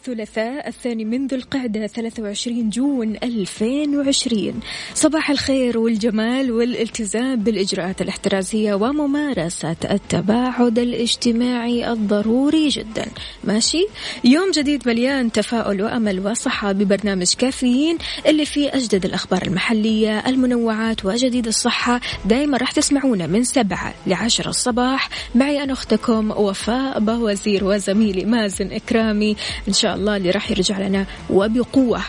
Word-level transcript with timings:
الثلاثاء 0.00 0.68
الثاني 0.68 1.04
من 1.04 1.26
ذو 1.26 1.36
القعدة 1.36 1.86
23 1.86 2.70
جون 2.70 3.16
2020 3.22 4.60
صباح 4.94 5.30
الخير 5.30 5.78
والجمال 5.78 6.52
والالتزام 6.52 7.36
بالإجراءات 7.36 8.02
الاحترازية 8.02 8.74
وممارسة 8.74 9.76
التباعد 9.90 10.78
الاجتماعي 10.78 11.92
الضروري 11.92 12.68
جدا. 12.68 13.06
ماشي؟ 13.44 13.86
يوم 14.24 14.50
جديد 14.50 14.88
مليان 14.88 15.32
تفاؤل 15.32 15.82
وأمل 15.82 16.26
وصحة 16.26 16.72
ببرنامج 16.72 17.34
كافيين 17.34 17.98
اللي 18.26 18.44
فيه 18.44 18.68
أجدد 18.74 19.04
الأخبار 19.04 19.42
المحلية 19.42 20.18
المنوعات 20.18 21.04
وجديد 21.04 21.46
الصحة. 21.46 22.00
دايما 22.24 22.58
راح 22.58 22.72
تسمعونا 22.72 23.26
من 23.26 23.44
سبعة 23.44 23.94
لعشرة 24.06 24.48
الصباح. 24.48 25.08
معي 25.34 25.62
أنا 25.62 25.72
أختكم 25.72 26.30
وفاء 26.30 27.00
بوزير 27.00 27.64
وزميلي 27.64 28.24
مازن 28.24 28.72
إكرامي. 28.72 29.36
إن 29.68 29.72
شاء 29.72 29.89
الله 29.94 30.16
اللي 30.16 30.30
راح 30.30 30.50
يرجع 30.50 30.78
لنا 30.78 31.06
وبقوة. 31.30 32.00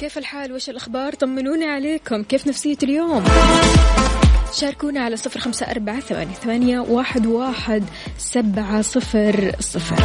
كيف 0.00 0.18
الحال؟ 0.18 0.52
وش 0.52 0.70
الأخبار؟ 0.70 1.14
طمنوني 1.14 1.64
عليكم. 1.64 2.22
كيف 2.22 2.46
نفسية 2.46 2.76
اليوم؟ 2.82 3.24
شاركونا 4.54 5.00
على 5.00 5.16
صفر 5.16 5.40
خمسة 5.40 5.70
أربعة 5.70 6.00
ثمانية 6.42 6.80
واحد, 6.80 7.26
واحد 7.26 7.84
سبعة 8.18 8.82
صفر 8.82 9.52
صفر. 9.60 9.96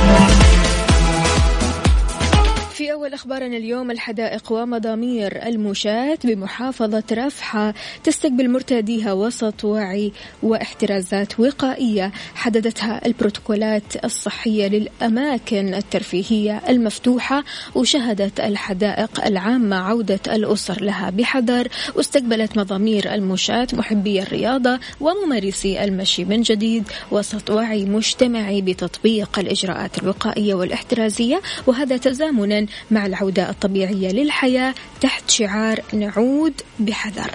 في 2.73 2.91
أول 2.91 3.13
أخبارنا 3.13 3.57
اليوم 3.57 3.91
الحدائق 3.91 4.51
ومضامير 4.51 5.47
المشاة 5.47 6.17
بمحافظة 6.23 7.03
رفحة 7.11 7.73
تستقبل 8.03 8.49
مرتاديها 8.49 9.13
وسط 9.13 9.65
وعي 9.65 10.11
واحترازات 10.43 11.39
وقائية. 11.39 12.11
حددتها 12.35 13.05
البروتوكولات 13.05 14.05
الصحية 14.05 14.67
للأماكن 14.67 15.73
الترفيهية 15.73 16.61
المفتوحة 16.69 17.43
وشهدت 17.75 18.39
الحدائق 18.39 19.25
العامة 19.25 19.75
عودة 19.75 20.19
الأسر 20.27 20.83
لها 20.83 21.09
بحذر. 21.09 21.67
واستقبلت 21.95 22.57
مضامير 22.57 23.13
المشاة 23.13 23.67
محبي 23.73 24.21
الرياضة 24.21 24.79
وممارسي 24.99 25.83
المشي 25.83 26.25
من 26.25 26.41
جديد. 26.41 26.83
وسط 27.11 27.49
وعي 27.49 27.85
مجتمعي 27.85 28.61
بتطبيق 28.61 29.39
الإجراءات 29.39 30.03
الوقائية 30.03 30.53
والاحترازية 30.53 31.41
وهذا 31.67 31.97
تزامنا 31.97 32.62
مع 32.91 33.05
العودة 33.05 33.49
الطبيعية 33.49 34.11
للحياة 34.11 34.73
تحت 35.01 35.29
شعار 35.29 35.79
نعود 35.93 36.53
بحذر. 36.79 37.31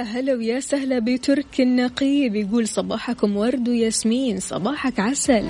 هلا 0.00 0.34
ويا 0.34 0.60
سهلا 0.60 0.98
بترك 0.98 1.60
النقيب 1.60 2.36
يقول 2.36 2.68
صباحكم 2.68 3.36
ورد 3.36 3.68
وياسمين 3.68 4.40
صباحك 4.40 5.00
عسل. 5.00 5.44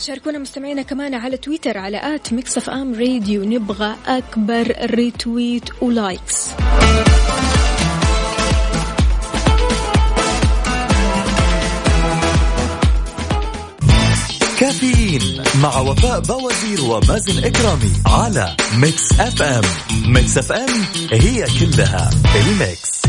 شاركونا 0.00 0.38
مستمعينا 0.38 0.82
كمان 0.82 1.14
على 1.14 1.36
تويتر 1.36 1.78
على 1.78 2.14
at 2.14 2.32
Mix 2.32 2.56
FM 2.58 2.94
Radio 2.94 3.44
نبغى 3.44 3.96
أكبر 4.06 4.74
retweet 4.82 5.82
و 5.82 5.93
likes 5.93 6.48
كافيين 14.60 15.42
مع 15.62 15.78
وفاء 15.78 16.20
بوازير 16.20 16.84
ومازن 16.84 17.44
إكرامي 17.44 17.92
على 18.06 18.56
Mix 18.78 19.20
FM 19.20 19.64
Mix 20.06 20.38
FM 20.38 20.84
هي 21.12 21.46
كلها 21.60 22.10
ال 22.36 22.49
mix. 22.49 23.00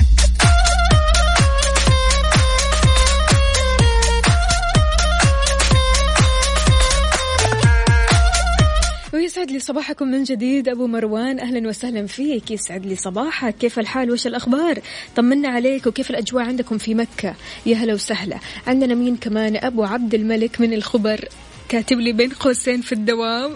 ويسعد 9.32 9.52
لي 9.52 9.60
صباحكم 9.60 10.08
من 10.08 10.24
جديد 10.24 10.70
أبو 10.70 10.88
مروان. 10.88 11.40
أهلا 11.40 11.70
وسهلا 11.70 12.08
فيك. 12.08 12.52
يسعد 12.52 12.86
لي 12.86 12.96
صباحك. 12.96 13.56
كيف 13.58 13.80
الحال؟ 13.80 14.12
وش 14.12 14.28
الأخبار؟ 14.28 14.80
طمنا 15.16 15.50
عليك. 15.50 15.88
وكيف 15.88 16.10
الأجواء 16.10 16.44
عندكم 16.44 16.78
في 16.78 16.96
مكة؟ 16.96 17.36
يا 17.66 17.76
هلا 17.76 17.94
وسهلا. 17.94 18.38
عندنا 18.68 18.96
مين 18.96 19.16
كمان؟ 19.16 19.56
أبو 19.56 19.84
عبد 19.84 20.14
الملك 20.14 20.62
من 20.62 20.74
الخبر. 20.74 21.26
كاتب 21.70 22.00
لي 22.00 22.14
بين 22.14 22.30
قوسين 22.30 22.82
في 22.82 22.92
الدوام. 22.92 23.56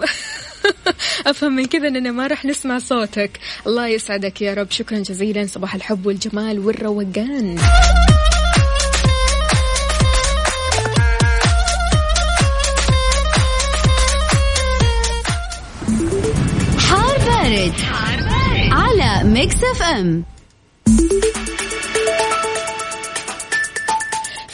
أفهم 1.27 1.55
من 1.55 1.65
كذا 1.65 1.87
إننا 1.87 2.11
ما 2.11 2.27
راح 2.27 2.45
نسمع 2.45 2.79
صوتك. 2.79 3.39
الله 3.67 3.87
يسعدك 3.87 4.41
يا 4.41 4.53
رب. 4.53 4.71
شكرا 4.71 4.99
جزيلا. 4.99 5.47
صباح 5.47 5.75
الحب 5.75 6.05
والجمال 6.05 6.59
والروقان. 6.59 7.57
بارد. 17.55 17.73
على 18.71 19.29
Mix 19.29 19.55
FM 19.55 20.23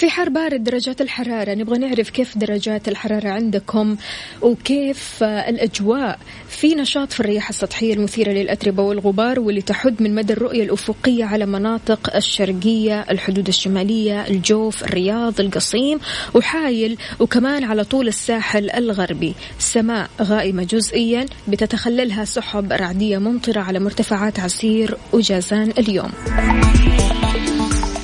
في 0.01 0.09
حر 0.09 0.29
بارد 0.29 0.63
درجات 0.63 1.01
الحرارة. 1.01 1.53
نبغى 1.53 1.77
نعرف 1.77 2.09
كيف 2.09 2.37
درجات 2.37 2.87
الحرارة 2.87 3.29
عندكم 3.29 3.95
وكيف 4.41 5.23
الأجواء 5.23 6.19
في 6.49 6.75
نشاط 6.75 7.11
في 7.11 7.19
الرياح 7.19 7.49
السطحية 7.49 7.93
المثيرة 7.93 8.31
للأتربة 8.31 8.83
والغبار 8.83 9.39
واللي 9.39 9.61
تحد 9.61 10.01
من 10.01 10.15
مدى 10.15 10.33
الرؤية 10.33 10.63
الأفقية 10.63 11.25
على 11.25 11.45
مناطق 11.45 12.15
الشرقية 12.15 13.01
الحدود 13.01 13.47
الشمالية 13.47 14.27
الجوف 14.27 14.83
الرياض 14.83 15.39
القصيم 15.39 15.99
وحايل 16.33 16.97
وكمان 17.19 17.63
على 17.63 17.83
طول 17.83 18.07
الساحل 18.07 18.69
الغربي. 18.71 19.33
سماء 19.59 20.09
غائمة 20.21 20.63
جزئيا 20.63 21.25
بتتخللها 21.47 22.25
سحب 22.25 22.71
رعدية 22.71 23.17
ممطرة 23.17 23.61
على 23.61 23.79
مرتفعات 23.79 24.39
عسير 24.39 24.97
وجازان 25.13 25.73
اليوم. 25.77 26.11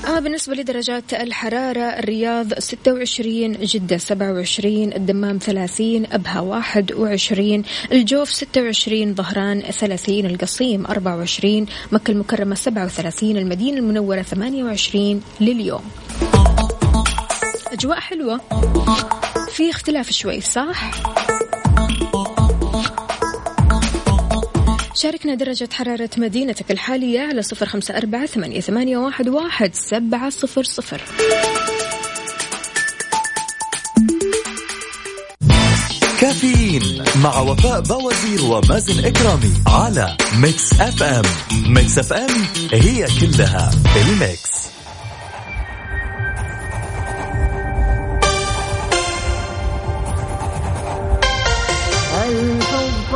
أما 0.08 0.20
بالنسبة 0.20 0.54
لدرجات 0.56 1.14
الحرارة 1.14 1.80
الرياض 2.00 2.54
26 2.60 3.52
جدة 3.52 3.98
27 3.98 4.94
الدمام 4.94 5.38
30 5.38 6.06
أبها 6.12 6.40
21 6.40 7.64
الجوف 7.92 8.32
26 8.34 9.14
ظهران 9.16 9.62
30 9.62 10.26
القصيم 10.26 10.86
24 10.86 11.66
مكة 11.92 12.12
المكرمة 12.12 12.56
37 12.56 13.38
المدينة 13.38 13.78
المنورة 13.78 14.22
28 14.22 15.22
لليوم 15.42 15.82
أجواء 17.72 18.00
حلوة 18.00 18.42
في 19.52 19.70
اختلاف 19.70 20.12
شوي 20.12 20.42
صح؟ 20.42 20.92
شاركنا 24.98 25.36
درجة 25.36 25.70
حرارة 25.74 26.10
مدينتك 26.18 26.72
الحالية 26.72 27.20
على 27.20 27.42
صفر 27.42 27.66
خمسة 27.66 27.98
أربعة 27.98 28.26
ثمانية, 28.26 28.60
ثمانية 28.60 28.98
واحد, 28.98 29.30
واحد 29.30 29.76
سبعة 29.76 30.30
صفر 30.30 30.64
صفر. 30.64 31.02
كافيين 36.22 37.04
مع 37.24 37.40
وفاء 37.40 37.82
بوازير 37.82 38.42
ومازن 38.42 39.06
إكرامي 39.06 39.54
على 39.68 40.18
Mix 40.42 40.82
FM. 40.82 41.26
Mix 41.74 42.00
FM 42.00 42.30
هي 42.74 43.08
كلها 43.22 43.72
ال 43.96 44.08
mix. 44.08 44.58
الحب 52.28 53.16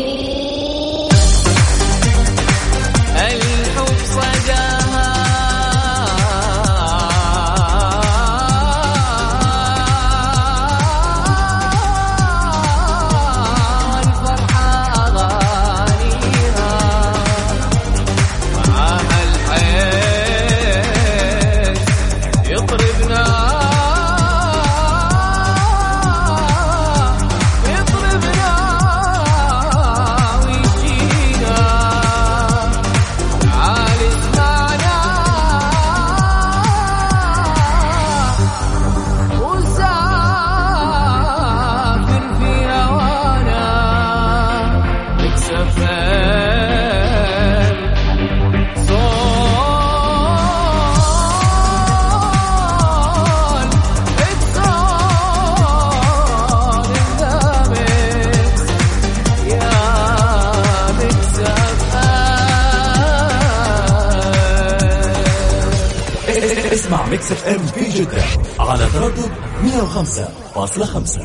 اسمع 66.73 67.09
Mix 67.09 67.31
FM 67.31 67.59
في 67.67 67.89
جدة 68.01 68.23
على 68.59 68.87
تردد 68.93 69.31
105.5 69.63 71.21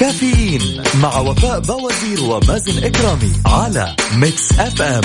كافيين 0.00 0.82
مع 1.02 1.18
وفاء 1.18 1.60
بوازير 1.60 2.22
ومازن 2.22 2.84
إكرامي 2.84 3.32
على 3.46 3.96
Mix 4.16 4.52
FM 4.60 5.02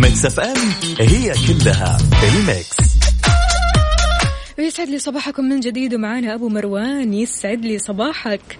Mix 0.00 0.24
FM 0.26 0.56
هي 1.00 1.32
كلها 1.48 1.98
ال 2.22 2.33
mix. 2.33 2.76
يسعد 4.58 4.88
لي 4.88 4.98
صباحكم 4.98 5.44
من 5.44 5.60
جديد 5.60 5.94
ومعانا 5.94 6.34
أبو 6.34 6.48
مروان. 6.48 7.14
يسعد 7.14 7.64
لي 7.64 7.78
صباحك. 7.78 8.58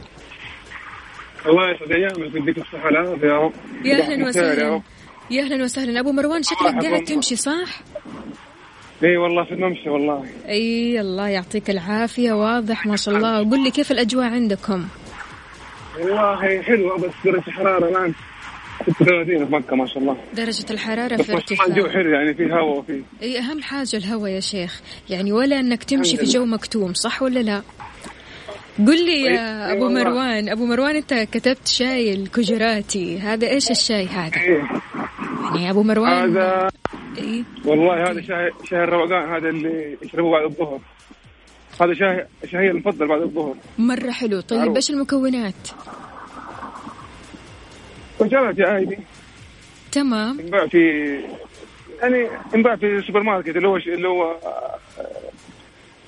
الله 1.46 1.70
يسعد 1.70 1.92
ايامك 1.92 2.34
ويديك 2.34 2.58
الصحة 2.58 2.84
والعافية 2.84 3.26
يا 3.26 3.38
رب 3.38 3.52
يا 3.84 3.96
صباح 3.96 4.08
أهلا 4.10 4.28
وسهلا. 4.28 4.82
يا 5.30 5.42
أهلا 5.42 5.64
وسهلا. 5.64 6.00
أبو 6.00 6.12
مروان 6.12 6.42
شكلك. 6.42 6.84
قاعد 6.84 7.04
تمشي 7.04 7.36
صح؟ 7.36 7.82
إي 9.04 9.16
والله 9.16 9.44
في 9.44 9.54
الممشى 9.54 9.90
والله. 9.90 10.24
أي 10.48 11.00
الله 11.00 11.28
يعطيك 11.28 11.70
العافية 11.70 12.32
واضح 12.32 12.86
ما 12.86 12.96
شاء 12.96 13.16
الله. 13.16 13.50
قل 13.50 13.64
لي 13.64 13.70
كيف 13.70 13.92
الأجواء 13.92 14.24
عندكم؟ 14.24 14.84
والله 16.00 16.62
حلوة 16.62 16.98
بس 16.98 17.10
درجة 17.24 17.42
الحرارة 17.48 17.88
الآن 17.88 18.14
36 18.80 19.46
في 19.46 19.52
مكة 19.52 19.76
ما 19.76 19.86
شاء 19.86 19.98
الله. 19.98 20.16
درجة 20.34 20.66
الحرارة 20.70 21.16
في 21.16 21.32
الله 21.32 21.42
الجو 21.68 21.82
ارتفاع 21.84 21.92
حلو 21.92 22.10
يعني 22.10 22.34
في 22.34 22.52
هواء 22.52 22.78
وفي. 22.78 23.02
أي 23.22 23.38
أهم 23.38 23.62
حاجة 23.62 23.96
الهواء 23.96 24.30
يا 24.30 24.40
شيخ. 24.40 24.80
يعني 25.10 25.32
ولا 25.32 25.60
إنك 25.60 25.84
تمشي 25.84 26.16
في 26.16 26.24
جو 26.24 26.44
مكتوم 26.44 26.94
صح 26.94 27.22
ولا 27.22 27.40
لا؟ 27.40 27.62
قل 28.86 29.06
لي 29.06 29.22
يا 29.22 29.66
أي 29.66 29.76
أبو 29.76 29.84
والله. 29.84 30.04
مروان 30.04 30.48
أبو 30.48 30.66
مروان 30.66 30.96
أنت 30.96 31.14
كتبت 31.14 31.68
شاي 31.68 32.14
الكجراتي 32.14 33.18
هذا 33.18 33.48
إيش 33.48 33.70
الشاي 33.70 34.06
هذا؟ 34.06 34.40
إيه. 34.40 34.62
يعني 35.54 35.70
أبو 35.70 35.82
مروان 35.82 36.30
هذا 36.30 36.68
إيه؟ 37.18 37.42
والله 37.64 38.10
هذا 38.10 38.20
شاي 38.20 38.50
شاي 38.64 38.84
الروقان 38.84 39.34
هذا 39.34 39.48
اللي 39.48 39.96
يشربوه 40.02 40.30
بعد 40.30 40.44
الظهر 40.50 40.80
هذا 41.80 41.94
شاي 41.94 42.26
شاي 42.50 42.70
المفضل 42.70 43.08
بعد 43.08 43.22
الظهر 43.22 43.54
مرة 43.78 44.10
حلو 44.10 44.40
طيب. 44.40 44.76
إيش 44.76 44.90
المكونات؟ 44.90 45.68
وجرت 48.20 48.60
عادي 48.60 48.98
تمام 49.92 50.40
ينباع 50.40 50.66
في 50.66 50.78
يعني 52.02 52.28
ينباع 52.54 52.76
في 52.76 52.86
السوبر 52.86 53.22
ماركت 53.22 53.56
اللي 53.56 53.68
هو 53.68 53.76
اللي 53.76 54.08
هو 54.08 54.36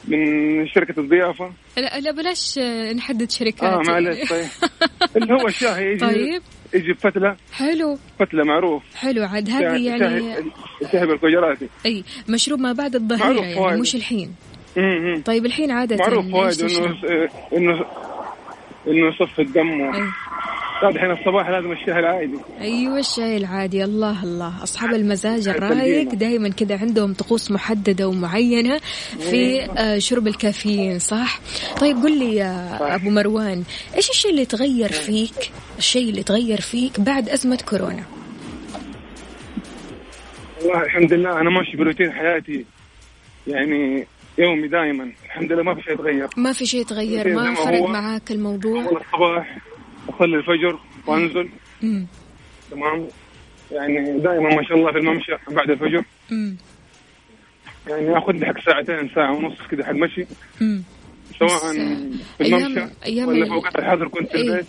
من 0.09 0.69
شركة 0.69 1.01
الضيافة. 1.01 1.53
لا 1.77 2.01
لا 2.01 2.11
بلاش 2.11 2.59
نحدد 2.97 3.31
شركات. 3.31 3.63
آه 3.63 3.83
معلش 3.87 4.31
طيب. 4.31 4.47
اللي 5.17 5.35
هو 5.35 5.49
الشاي 5.49 5.87
يجي 5.93 6.07
طيب. 6.07 6.43
يجي 6.75 6.93
بفتلة. 6.93 7.37
حلو. 7.53 7.99
فتلة 8.19 8.45
معروف. 8.45 8.83
حلو 8.97 9.25
عاد 9.25 9.51
هذه 9.51 9.87
يعني 9.87 10.35
شاي 10.93 11.07
بالكوجراتي 11.07 11.69
أي 11.87 12.05
مشروب 12.29 12.61
ما 12.61 12.73
بعد 12.73 12.95
الظهيرة 12.95 13.25
معروف 13.25 13.43
يعني 13.43 13.55
فوائده. 13.55 13.81
مش 13.81 13.95
الحين. 13.95 14.35
طيب 15.25 15.47
الحين 15.47 15.71
عادة 15.71 15.97
معروف 15.97 16.49
تشرب؟ 16.49 17.05
انه 17.05 17.31
انه 17.53 17.85
إنه 18.87 19.09
يصف 19.09 19.41
الدم 19.41 19.81
و... 19.81 19.93
الحين 20.89 21.11
الصباح 21.11 21.49
لازم 21.49 21.73
الشاي 21.73 21.99
العادي. 21.99 22.39
أيوه 22.61 22.99
الشاي 22.99 23.37
العادي. 23.37 23.85
الله 23.85 24.25
الله. 24.25 24.63
أصحاب 24.63 24.95
المزاج 24.95 25.45
شاي 25.45 25.55
الرايق. 25.55 26.15
دائما 26.15 26.49
كذا 26.49 26.79
عندهم 26.79 27.15
طقوس 27.15 27.51
محددة 27.51 28.09
ومعينة 28.09 28.81
في 29.19 29.63
آه، 29.79 29.99
شرب 29.99 30.27
الكافيين 30.27 30.99
صح؟ 30.99 31.41
طيب 31.81 31.97
قل 31.97 32.19
لي 32.19 32.35
يا 32.37 32.77
صح. 32.81 32.93
أبو 32.93 33.11
مروان 33.11 33.65
إيش 33.97 34.11
الشيء 34.11 34.31
اللي 34.31 34.45
تغير 34.45 34.93
فيك؟ 34.93 35.51
الشيء 35.79 36.11
اللي 36.11 36.23
تغير 36.23 36.61
فيك 36.61 37.01
بعد 37.01 37.29
أزمة 37.29 37.59
كورونا؟ 37.69 38.03
والله 40.63 40.83
الحمد 40.83 41.13
لله 41.13 41.41
أنا 41.41 41.51
ماشي 41.51 41.77
بروتين 41.77 42.13
حياتي. 42.13 42.65
يعني 43.47 44.07
يومي 44.39 44.69
دائما 44.69 45.13
الحمد 45.25 45.53
لله 45.53 45.63
ما 45.63 45.75
في 45.75 45.83
شيء 45.83 45.93
يتغير. 45.95 46.29
ما 46.37 46.53
في 46.53 46.67
شيء 46.67 46.85
تغير 46.85 47.29
ما 47.35 47.55
فرق. 47.55 47.83
معاك 47.83 48.31
الموضوع؟ 48.31 48.81
الصباح 48.81 49.59
أصلي 50.09 50.37
الفجر 50.37 50.79
وأنزل. 51.07 51.49
تمام؟ 52.71 53.09
يعني 53.73 54.19
دائما 54.21 54.55
ما 54.55 54.63
شاء 54.63 54.79
الله 54.79 54.93
في 54.93 54.99
الممشى 54.99 55.33
بعد 55.51 55.71
الفجر. 55.71 56.05
امم 56.33 56.57
يعني 57.89 58.19
آخذ 58.19 58.33
لي 58.33 58.47
حق 58.47 58.61
ساعتين 58.65 59.11
ساعة 59.15 59.33
ونص 59.33 59.59
كذا 59.71 59.85
حق 59.85 59.93
مشي. 59.93 60.27
سواء 61.39 61.73
في 62.39 62.41
الممشى 62.41 62.87
أيام 63.05 63.29
ولا 63.29 63.45
في 63.45 63.53
اوقات 63.53 63.77
الحظر 63.79 64.09
كنت 64.09 64.29
في 64.31 64.37
إيه. 64.37 64.43
البيت. 64.51 64.67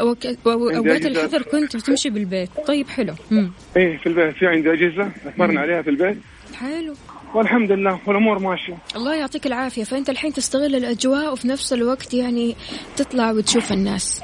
وك- 0.00 0.26
اوقات. 0.46 1.06
الحظر 1.06 1.42
كنت 1.42 1.76
بتمشي 1.76 2.10
بالبيت. 2.10 2.50
طيب 2.66 2.88
حلو. 2.88 3.14
امم 3.32 3.50
إيه 3.76 3.96
في 3.96 4.06
البيت. 4.08 4.34
في 4.36 4.46
عندي 4.46 4.72
أجهزة 4.72 5.10
اتمرن 5.26 5.58
عليها 5.58 5.82
في 5.82 5.90
البيت. 5.90 6.18
حلو. 6.54 6.94
والحمد 7.34 7.72
لله 7.72 8.00
والأمور 8.06 8.38
ماشية 8.38 8.74
الله 8.96 9.14
يعطيك 9.14 9.46
العافية 9.46 9.84
فأنت 9.84 10.10
الحين 10.10 10.32
تستغل 10.32 10.74
الأجواء 10.74 11.32
وفي 11.32 11.48
نفس 11.48 11.72
الوقت 11.72 12.14
يعني 12.14 12.56
تطلع 12.96 13.30
وتشوف 13.30 13.72
الناس 13.72 14.22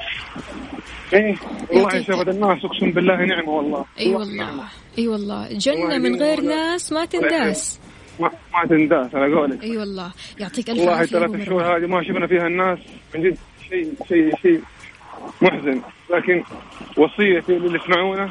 إيه 1.13 1.35
والله. 1.73 2.03
شافت 2.03 2.29
الناس 2.29 2.59
أقسم 2.65 2.91
بالله 2.91 3.17
نعمة 3.17 3.49
والله 3.51 3.85
أي 4.01 4.15
والله 4.15 4.47
والله. 4.49 4.65
أي 4.99 5.09
والله 5.09 5.49
جنة 5.53 5.75
والله 5.75 5.99
من 5.99 6.17
غير 6.23 6.39
والله. 6.39 6.55
ناس 6.73 6.93
ما 6.93 7.05
تنداس 7.05 7.81
ما 8.21 8.31
ما 8.55 8.67
تنداس 8.69 9.15
على 9.15 9.35
قولك 9.35 9.63
أي 9.63 9.77
والله 9.77 10.11
يعطيك 10.41 10.71
ألف 10.71 10.79
والله 10.81 11.05
ثلاث. 11.05 11.47
شهور 11.47 11.77
هذه 11.77 11.87
ما 11.87 12.03
شفنا 12.03 12.27
فيها 12.27 12.47
الناس 12.47 12.79
من 13.15 13.23
جد 13.23 13.39
شيء 13.69 13.93
شيء 14.09 14.37
شيء 14.43 14.61
محزن 15.43 15.81
لكن 16.11 16.43
وصيتي 16.97 17.53
للي 17.53 17.79
يسمعونا. 17.85 18.31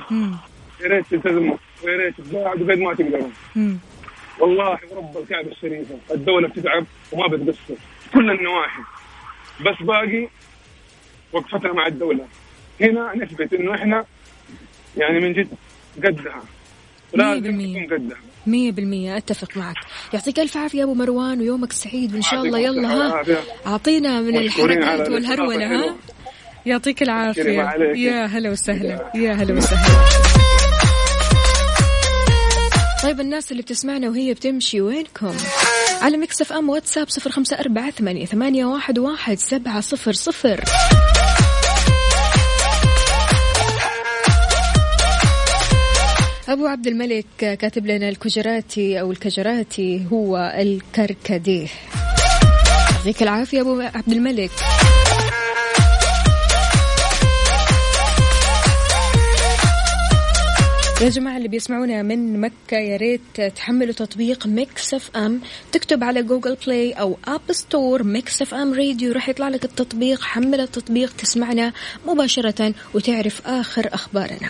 يا 0.82 0.88
ريت 0.88 1.06
تلتزموا 1.12 1.58
ويا 1.84 1.98
ريت 1.98 2.22
تبعدوا 2.22 2.74
قد 2.74 2.80
ما 2.80 2.94
تقدروا 2.94 3.30
مم. 3.56 3.78
والله 4.40 4.80
ورب 4.92 5.18
الكعبة 5.18 5.52
الشريفة 5.52 5.96
الدولة 6.12 6.48
بتتعب 6.48 6.86
وما 7.12 7.28
بتقصر. 7.28 7.76
كل 8.14 8.32
النواحي. 8.32 8.82
بس 9.62 9.76
باقي 9.82 10.28
وقفتنا 11.34 11.74
مع 11.74 11.88
الدولة. 11.88 12.26
هنا 12.82 13.14
نثبت 13.16 13.54
إنه 13.54 13.76
إحنا 13.76 14.06
يعني 14.98 15.20
من 15.20 15.34
جد 15.34 15.48
قدها. 16.04 16.44
لازم. 17.14 17.62
نكون 17.62 17.86
قدها. 17.86 18.18
مية 18.48 18.72
بالمية. 18.72 19.18
أتفق 19.18 19.58
معك. 19.58 19.76
يعطيك 20.14 20.40
ألف 20.40 20.58
عافية 20.58 20.84
أبو 20.84 20.94
مروان 20.94 21.40
ويومك 21.40 21.72
سعيد 21.72 22.14
وإن 22.14 22.22
شاء 22.22 22.42
الله. 22.42 22.60
يلا 22.60 22.88
ها. 22.88 23.24
أعطينا 23.68 24.22
من 24.22 24.38
الحركات 24.38 25.10
والهرولة 25.10 25.66
ها. 25.66 25.96
يعطيك 26.66 27.04
العافية. 27.04 27.72
يا 27.96 28.26
هلا 28.26 28.52
وسهلا. 28.52 29.12
يا 29.16 29.34
هلا 29.34 29.54
وسهلا. 29.54 30.43
طيب 33.04 33.20
الناس 33.20 33.52
اللي 33.52 33.64
بتسمعنا 33.64 34.10
وهي 34.10 34.34
بتمشي 34.34 34.82
وينكم؟ 34.82 35.36
على 36.02 36.18
مكسف 36.18 36.54
أم 36.54 36.70
واتساب 36.70 37.10
صفر 37.10 37.30
خمسة 37.30 37.60
أربعة 37.60 37.92
ثمانية, 37.92 38.26
ثمانية 38.26 38.66
واحد, 38.66 39.00
واحد 39.00 39.38
سبعة 39.40 39.82
صفر 39.82 40.14
صفر. 40.14 40.64
أبو 46.50 46.68
عبد 46.68 46.88
الملك 46.88 47.26
كاتب 47.40 47.86
لنا 47.86 48.10
الكجراتي 48.10 49.00
أو 49.00 49.12
الكجراتي 49.12 50.08
هو 50.12 50.54
الكركديه. 50.58 51.68
يعطيك 52.96 53.24
العافية 53.24 53.62
أبو 53.62 53.80
عبد 53.82 54.12
الملك. 54.14 54.52
يا 61.04 61.10
جماعة 61.10 61.38
اللي 61.38 61.48
بيسمعونا 61.48 62.02
من 62.02 62.42
مكة 62.42 62.78
يا 62.78 62.98
ريت 62.98 63.42
تحملوا 63.56 63.94
تطبيق 63.94 64.48
Mix 64.48 64.94
FM. 64.94 65.42
تكتب 65.72 66.04
على 66.04 66.24
Google 66.24 66.58
Play 66.66 66.92
أو 66.92 67.18
App 67.26 67.42
Store 67.52 68.04
Mix 68.04 68.42
FM 68.42 68.74
Radio 68.74 69.12
راح 69.12 69.30
يطلع 69.30 69.50
لك 69.50 69.66
التطبيق. 69.66 70.22
حمل 70.22 70.62
التطبيق 70.62 71.14
تسمعنا 71.16 71.74
مباشرة 72.08 72.74
وتعرف 72.94 73.48
آخر 73.48 73.90
أخبارنا. 73.94 74.50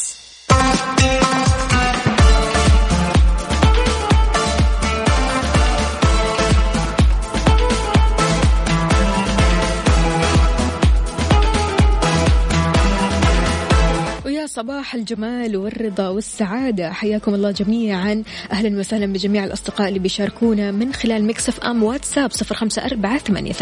صباح 14.55 14.95
الجمال 14.95 15.57
والرضا 15.57 16.07
والسعادة. 16.07 16.91
حياكم 16.91 17.33
الله 17.33 17.51
جميعا. 17.51 18.23
أهلا 18.51 18.79
وسهلا 18.79 19.05
بجميع 19.05 19.43
الأصدقاء 19.43 19.87
اللي 19.87 19.99
بيشاركونا 19.99 20.71
من 20.71 20.93
خلال 20.93 21.25
مكسف 21.25 21.59
أم 21.59 21.83
واتساب 21.83 22.31
صفر 22.31 22.55
خمسة 22.55 22.85
أربعة 22.85 23.17
ثمانية, 23.17 23.53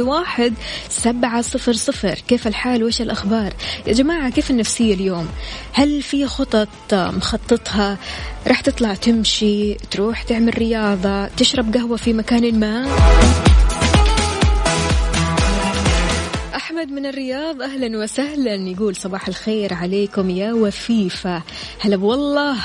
واحد 0.00 0.54
سبعة 0.88 1.42
صفر 1.42 1.72
صفر. 1.72 2.18
كيف 2.28 2.46
الحال؟ 2.46 2.84
وش 2.84 3.00
الأخبار؟ 3.00 3.52
يا 3.86 3.92
جماعة 3.92 4.30
كيف 4.30 4.50
النفسية 4.50 4.94
اليوم؟ 4.94 5.28
هل 5.72 6.02
في 6.02 6.26
خطط 6.26 6.94
مخططها؟ 6.94 7.98
راح 8.46 8.60
تطلع 8.60 8.94
تمشي 8.94 9.74
تروح 9.74 10.22
تعمل 10.22 10.58
رياضة 10.58 11.26
تشرب 11.26 11.74
قهوة 11.74 11.96
في 11.96 12.12
مكان 12.12 12.60
ما؟ 12.60 12.88
أحمد 16.56 16.90
من 16.90 17.06
الرياض 17.06 17.62
أهلا 17.62 17.98
وسهلا. 17.98 18.54
يقول 18.54 18.96
صباح 18.96 19.28
الخير 19.28 19.74
عليكم 19.74 20.30
يا 20.30 20.52
وفيفة 20.52 21.42
هلا 21.80 21.96
والله 21.96 22.56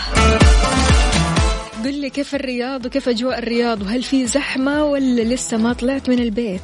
قل 1.84 2.02
لي 2.02 2.10
كيف 2.10 2.36
الرياض 2.36 2.86
وكيف 2.86 3.10
أجواء 3.10 3.40
الرياض؟ 3.40 3.82
وهل 3.82 4.04
في 4.04 4.26
زحمة 4.26 4.86
ولا 4.86 5.22
لسه 5.22 5.58
ما 5.58 5.74
طلعت 5.74 6.10
من 6.10 6.20
البيت؟ 6.20 6.62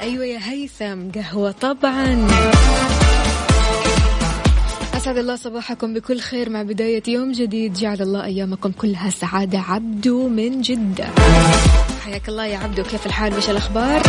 أيوة 0.00 0.24
يا 0.24 0.38
هيثم 0.42 1.10
قهوة 1.20 1.50
طبعا. 1.50 2.28
أسعد 4.94 5.18
الله 5.18 5.36
صباحكم 5.36 5.94
بكل 5.94 6.20
خير 6.20 6.50
مع 6.50 6.62
بداية 6.62 7.02
يوم 7.08 7.32
جديد. 7.32 7.72
جعل 7.72 8.02
الله 8.02 8.24
أيامكم 8.24 8.72
كلها 8.72 9.10
سعادة. 9.10 9.58
عبدو 9.58 10.28
من 10.28 10.60
جدة. 10.60 11.08
حياك 12.04 12.28
الله 12.28 12.46
يا 12.46 12.58
عبدو 12.58 12.82
كيف 12.82 13.06
الحال؟ 13.06 13.34
وش 13.34 13.50
الأخبار؟ 13.50 14.02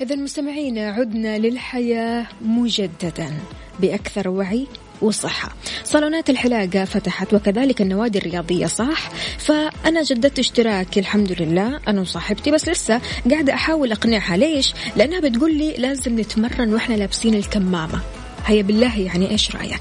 إذا 0.00 0.16
مستمعينا 0.16 0.90
عدنا 0.90 1.38
للحياة 1.38 2.26
مجددا 2.40 3.32
بأكثر 3.80 4.28
وعي 4.28 4.66
وصحة. 5.02 5.52
صالونات 5.84 6.30
الحلاقة 6.30 6.84
فتحت 6.84 7.34
وكذلك 7.34 7.82
النوادي 7.82 8.18
الرياضية 8.18 8.66
صح؟ 8.66 9.10
فأنا 9.38 10.02
جددت 10.02 10.38
اشتراكي 10.38 11.00
الحمد 11.00 11.42
لله. 11.42 11.80
أنا 11.88 12.00
وصاحبتي 12.00 12.50
بس 12.50 12.68
لسه 12.68 13.00
قاعدة 13.30 13.54
أحاول 13.54 13.92
أقنعها. 13.92 14.36
ليش؟ 14.36 14.74
لأنها 14.96 15.20
بتقول 15.20 15.54
لي 15.54 15.74
لازم 15.78 16.20
نتمرن 16.20 16.74
وإحنا 16.74 16.94
لابسين 16.94 17.34
الكمامة. 17.34 18.00
هيا 18.46 18.62
بالله 18.62 18.98
يعني 18.98 19.30
إيش 19.30 19.56
رأيك؟ 19.56 19.80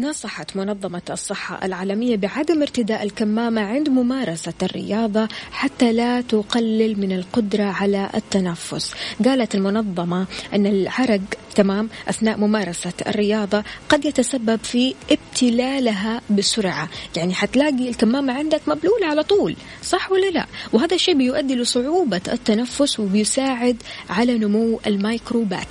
نصحت 0.00 0.56
منظمة 0.56 1.02
الصحة 1.10 1.60
العالمية 1.62 2.16
بعدم 2.16 2.62
ارتداء 2.62 3.02
الكمامة 3.02 3.60
عند 3.60 3.88
ممارسة 3.88 4.52
الرياضة 4.62 5.28
حتى 5.50 5.92
لا 5.92 6.20
تقلل 6.20 7.00
من 7.00 7.12
القدرة 7.12 7.64
على 7.64 8.10
التنفس. 8.14 8.94
قالت 9.24 9.54
المنظمة 9.54 10.26
أن 10.54 10.66
العرق 10.66 11.20
تمام 11.54 11.88
أثناء 12.08 12.38
ممارسة 12.38 12.92
الرياضة 13.06 13.64
قد 13.88 14.04
يتسبب 14.04 14.60
في 14.62 14.94
ابتلالها 15.10 16.20
بسرعة. 16.30 16.88
يعني 17.16 17.34
حتلاقي 17.34 17.88
الكمامة 17.88 18.32
عندك 18.32 18.60
مبلولة 18.66 19.06
على 19.06 19.22
طول 19.22 19.56
صح 19.82 20.12
ولا 20.12 20.30
لا؟ 20.30 20.46
وهذا 20.72 20.94
الشيء 20.94 21.14
بيؤدي 21.14 21.54
لصعوبة 21.54 22.20
التنفس 22.32 23.00
وبيساعد 23.00 23.76
على 24.10 24.38
نمو 24.38 24.80
الميكروبات. 24.86 25.66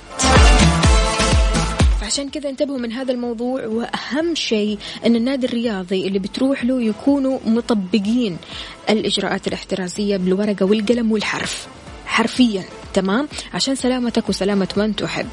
عشان 2.06 2.28
كذا 2.28 2.48
انتبهوا 2.50 2.78
من 2.78 2.92
هذا 2.92 3.12
الموضوع 3.12 3.66
وأهم 3.66 4.34
شيء 4.34 4.78
أن 5.06 5.16
النادي 5.16 5.46
الرياضي 5.46 6.06
اللي 6.06 6.18
بتروح 6.18 6.64
له 6.64 6.82
يكونوا 6.82 7.38
مطبقين 7.46 8.36
الإجراءات 8.90 9.48
الاحترازية 9.48 10.16
بالورقة 10.16 10.66
والقلم 10.66 11.12
والحرف. 11.12 11.66
حرفيا 12.06 12.64
تمام؟ 12.94 13.28
عشان 13.54 13.74
سلامتك 13.74 14.28
وسلامة 14.28 14.68
من 14.76 14.96
تحب. 14.96 15.26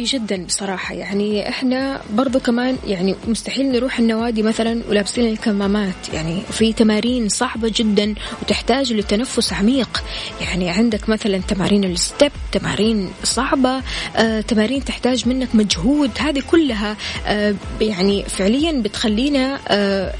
ضروري 0.00 0.04
جدا 0.04 0.44
بصراحة 0.44 0.94
يعني 0.94 1.48
إحنا 1.48 2.00
برضو 2.10 2.40
كمان 2.40 2.76
يعني 2.86 3.14
مستحيل 3.28 3.72
نروح 3.72 3.98
النوادي 3.98 4.42
مثلا 4.42 4.82
ولابسين 4.88 5.28
الكمامات. 5.28 6.08
يعني 6.14 6.42
في 6.50 6.72
تمارين 6.72 7.28
صعبة 7.28 7.72
جدا 7.76 8.14
وتحتاج 8.42 8.92
لتنفس 8.92 9.52
عميق. 9.52 10.02
يعني 10.40 10.70
عندك 10.70 11.08
مثلا 11.08 11.38
تمارين 11.38 11.84
الستيب 11.84 12.32
تمارين 12.52 13.10
صعبة 13.24 13.82
آه، 14.16 14.40
تمارين 14.40 14.84
تحتاج 14.84 15.28
منك 15.28 15.54
مجهود. 15.54 16.10
هذه 16.18 16.42
كلها 16.50 16.96
آه، 17.26 17.54
يعني 17.80 18.24
فعليا 18.24 18.72
بتخلينا 18.82 19.60
آه، 19.68 20.14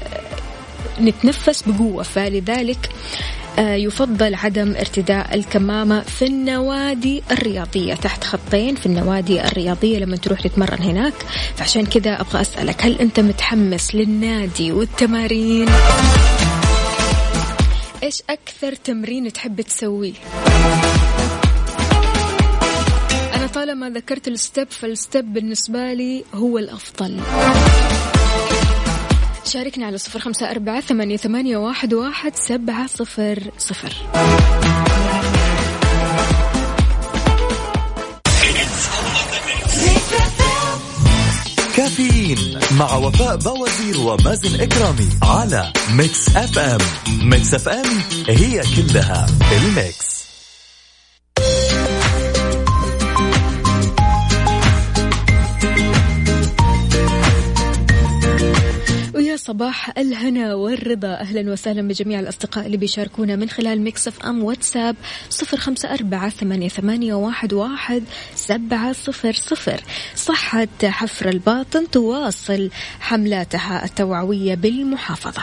نتنفس 1.01 1.63
بقوة. 1.67 2.03
فلذلك 2.03 2.89
يفضل 3.57 4.35
عدم 4.35 4.75
ارتداء 4.75 5.35
الكمامة 5.35 6.01
في 6.01 6.25
النوادي 6.25 7.23
الرياضية 7.31 7.93
تحت 7.93 8.23
خطين 8.23 8.75
في 8.75 8.85
النوادي 8.85 9.45
الرياضية 9.45 9.99
لما 9.99 10.17
تروح 10.17 10.41
تتمرن 10.41 10.83
هناك. 10.83 11.13
فعشان 11.55 11.85
كذا 11.85 12.21
أبغى 12.21 12.41
أسألك 12.41 12.85
هل 12.85 12.99
أنت 12.99 13.19
متحمس 13.19 13.95
للنادي 13.95 14.71
والتمارين؟ 14.71 15.69
إيش 18.03 18.23
أكثر 18.29 18.75
تمرين 18.75 19.33
تحب 19.33 19.61
تسويه؟ 19.61 20.13
أنا 23.35 23.47
طالما 23.47 23.89
ذكرت 23.89 24.27
ال 24.27 24.35
step 24.35 24.67
فال 24.69 24.90
step 24.90 25.33
بالنسبة 25.33 25.93
لي 25.93 26.23
هو 26.33 26.57
الأفضل. 26.57 27.19
شاركنا 29.51 29.85
على 29.85 29.97
صفر 29.97 30.19
خمسة 30.19 30.51
أربعة 30.51 30.81
ثمانية, 31.17 31.57
واحد, 31.57 31.93
واحد 31.93 32.35
سبعة 32.35 32.87
صفر 32.87 33.51
صفر. 33.57 33.93
كافيين 41.75 42.59
مع 42.79 42.95
وفاء 42.95 43.35
بوازير 43.37 43.99
ومازن 43.99 44.61
إكرامي 44.61 45.09
على 45.23 45.73
Mix 45.93 46.35
FM. 46.35 46.79
Mix 47.29 47.53
FM 47.53 47.85
هي 48.27 48.61
كلها 48.75 49.25
ال 49.51 49.63
mix. 49.63 50.10
صباح 59.45 59.97
الهنا 59.97 60.55
والرضا. 60.55 61.13
أهلا 61.13 61.51
وسهلا 61.51 61.87
بجميع 61.87 62.19
الأصدقاء 62.19 62.65
اللي 62.65 62.77
بيشاركونا 62.77 63.35
من 63.35 63.49
خلال 63.49 63.83
Mix 63.83 64.25
FM 64.25 64.43
واتساب 64.43 64.95
صفر 65.29 65.57
خمسة 65.57 65.93
أربعة 65.93 66.29
ثمانية, 66.29 66.69
ثمانية 66.69 67.13
واحد, 67.13 67.53
واحد 67.53 68.03
سبعة 68.35 68.93
صفر 68.93 69.33
صفر. 69.33 69.81
صحة 70.15 70.67
حفر 70.83 71.29
الباطن 71.29 71.91
تواصل 71.91 72.69
حملاتها 72.99 73.85
التوعوية 73.85 74.55
بالمحافظة. 74.55 75.41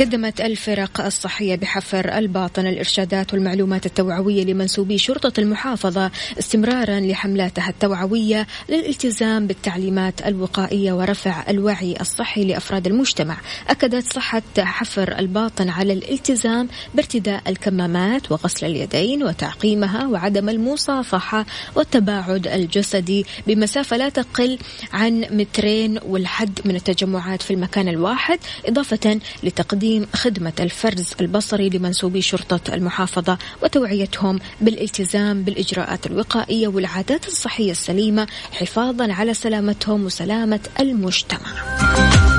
قدمت 0.00 0.40
الفرق 0.40 1.00
الصحية 1.00 1.56
بحفر 1.56 2.18
الباطن 2.18 2.66
الإرشادات 2.66 3.34
والمعلومات 3.34 3.86
التوعوية 3.86 4.44
لمنسوبي 4.44 4.98
شرطة 4.98 5.40
المحافظة 5.40 6.10
استمرارا 6.38 7.00
لحملاتها 7.00 7.68
التوعوية 7.68 8.46
للالتزام 8.68 9.46
بالتعليمات 9.46 10.26
الوقائية 10.26 10.92
ورفع 10.92 11.50
الوعي 11.50 11.94
الصحي 12.00 12.44
لأفراد 12.44 12.87
المجتمع 12.88 13.36
أكدت 13.68 14.12
صحة 14.12 14.42
حفر 14.58 15.18
الباطن 15.18 15.68
على 15.68 15.92
الالتزام 15.92 16.68
بارتداء 16.94 17.42
الكمامات 17.46 18.32
وغسل 18.32 18.66
اليدين 18.66 19.22
وتعقيمها 19.22 20.06
وعدم 20.06 20.48
المصافحة 20.48 21.46
والتباعد 21.74 22.46
الجسدي 22.46 23.26
بمسافة 23.46 23.96
لا 23.96 24.08
تقل 24.08 24.58
عن 24.92 25.20
مترين 25.30 25.98
والحد 26.06 26.60
من 26.64 26.76
التجمعات 26.76 27.42
في 27.42 27.54
المكان 27.54 27.88
الواحد 27.88 28.38
إضافة 28.66 29.20
لتقديم 29.42 30.06
خدمة 30.14 30.52
الفرز 30.60 31.12
البصري 31.20 31.68
لمنسوبي 31.68 32.22
شرطة 32.22 32.74
المحافظة 32.74 33.38
وتوعيتهم 33.62 34.38
بالالتزام 34.60 35.42
بالإجراءات 35.42 36.06
الوقائية 36.06 36.68
والعادات 36.68 37.28
الصحية 37.28 37.70
السليمة 37.70 38.26
حفاظا 38.52 39.12
على 39.12 39.34
سلامتهم 39.34 40.04
وسلامة 40.04 40.60
المجتمع. 40.80 42.37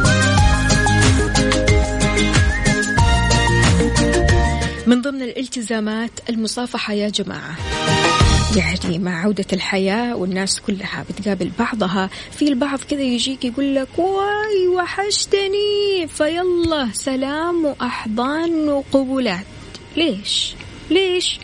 من 4.89 5.01
ضمن 5.01 5.21
الالتزامات 5.21 6.11
المصافحة 6.29 6.93
يا 6.93 7.09
جماعة. 7.09 7.57
يعني 8.57 8.99
مع 8.99 9.23
عودة 9.23 9.45
الحياة 9.53 10.15
والناس 10.15 10.59
كلها 10.59 11.05
بتقابل 11.09 11.51
بعضها 11.59 12.09
في 12.31 12.47
البعض 12.47 12.79
كذا 12.79 13.01
يجيك 13.01 13.45
يقول 13.45 13.75
لك 13.75 13.87
واي 13.97 14.67
وحشتني. 14.67 16.07
فيلا 16.07 16.89
سلام 16.93 17.65
وأحضان 17.65 18.69
وقبولات. 18.69 19.45
ليش؟ 19.97 20.53
ليش؟ 20.89 21.39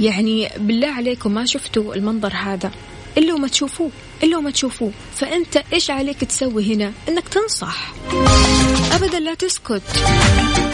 يعني 0.00 0.48
بالله 0.58 0.88
عليكم 0.88 1.34
ما 1.34 1.44
شفتوا 1.44 1.94
المنظر 1.94 2.32
هذا. 2.34 2.70
إلا 3.18 3.34
وما 3.34 3.48
تشوفوه. 3.48 3.90
إلا 4.22 4.36
وما 4.36 4.50
تشوفوه. 4.50 4.92
فأنت 5.14 5.62
إيش 5.72 5.90
عليك 5.90 6.24
تسوي 6.24 6.74
هنا؟ 6.74 6.92
إنك 7.08 7.28
تنصح. 7.28 7.94
أبدا 8.92 9.20
لا 9.20 9.34
تسكت. 9.34 9.82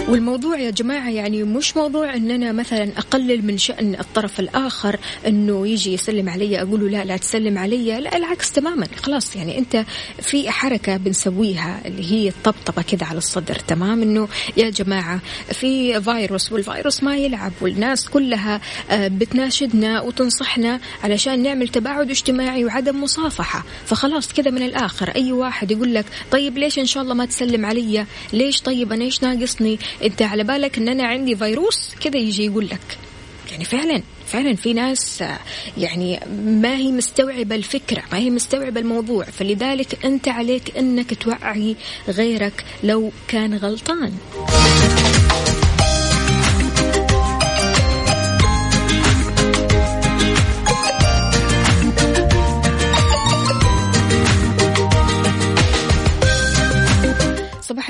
والموضوع 0.09 0.59
يا 0.59 0.71
جماعة 0.71 1.11
يعني 1.11 1.43
مش 1.43 1.77
موضوع 1.77 2.15
أن 2.15 2.31
أنا 2.31 2.53
مثلا 2.53 2.89
أقلل 2.99 3.47
من 3.47 3.59
شأن 3.59 3.95
الطرف 4.01 4.41
الآخر 4.41 4.99
أنه 5.27 5.69
يجي 5.69 5.93
يسلم 5.93 6.29
علي 6.29 6.63
أقول 6.63 6.81
له 6.81 6.89
لا 6.89 7.05
لا 7.05 7.17
تسلم 7.17 7.59
علي. 7.59 8.01
لا 8.01 8.17
العكس 8.17 8.53
تماما. 8.53 8.87
خلاص 9.03 9.37
يعني 9.37 9.59
أنت 9.59 9.85
في 10.23 10.51
حركة 10.51 10.97
بنسويها 10.97 11.81
اللي 11.85 12.13
هي 12.13 12.29
الطبطبة 12.29 12.83
كذا 12.83 13.07
على 13.07 13.19
الصدر 13.19 13.55
تمام؟ 13.55 14.03
أنه 14.03 14.29
يا 14.57 14.71
جماعة 14.71 15.21
في 15.53 16.03
فيروس 16.03 16.53
والفيروس 16.53 17.03
ما 17.03 17.17
يلعب 17.17 17.53
والناس 17.61 18.09
كلها 18.09 18.61
آه، 18.91 19.09
بتناشدنا 19.09 20.01
وتنصحنا 20.01 20.81
علشان 21.05 21.43
نعمل 21.43 21.69
تباعد 21.69 22.11
اجتماعي 22.11 22.65
وعدم 22.65 23.03
مصافحة. 23.03 23.34
فخلاص 23.87 24.33
كذا 24.33 24.51
من 24.51 24.62
الآخر 24.62 25.09
أي 25.09 25.33
واحد 25.33 25.70
يقول 25.70 25.94
لك 25.94 26.07
طيب 26.31 26.59
ليش 26.59 26.79
إن 26.79 26.87
شاء 26.87 27.03
الله 27.03 27.14
ما 27.14 27.25
تسلم 27.25 27.66
علي؟ 27.66 28.07
ليش 28.33 28.61
طيب 28.61 28.92
أنا 28.92 29.05
إيش 29.05 29.23
ناقصني؟ 29.23 29.79
أنت 30.05 30.23
على 30.23 30.44
بالك 30.44 30.79
أن 30.79 30.88
أنا 30.88 31.07
عندي 31.07 31.37
فيروس؟ 31.37 31.94
كذا 32.01 32.16
يجي 32.16 32.47
يقول 32.47 32.66
لك. 32.66 32.99
يعني 33.51 33.64
فعلا 33.64 34.03
فعلا 34.27 34.55
في 34.55 34.73
ناس 34.73 35.25
يعني 35.79 36.20
ما 36.37 36.77
هي 36.77 36.92
مستوعبة 36.92 37.55
الفكرة 37.55 38.03
ما 38.12 38.18
هي 38.18 38.31
مستوعبة 38.31 38.81
الموضوع. 38.81 39.25
فلذلك 39.25 40.05
أنت 40.05 40.29
عليك 40.29 40.77
أنك 40.79 41.14
توعي 41.23 41.77
غيرك 42.09 42.64
لو 42.85 43.12
كان 43.29 43.55
غلطان. 43.55 44.12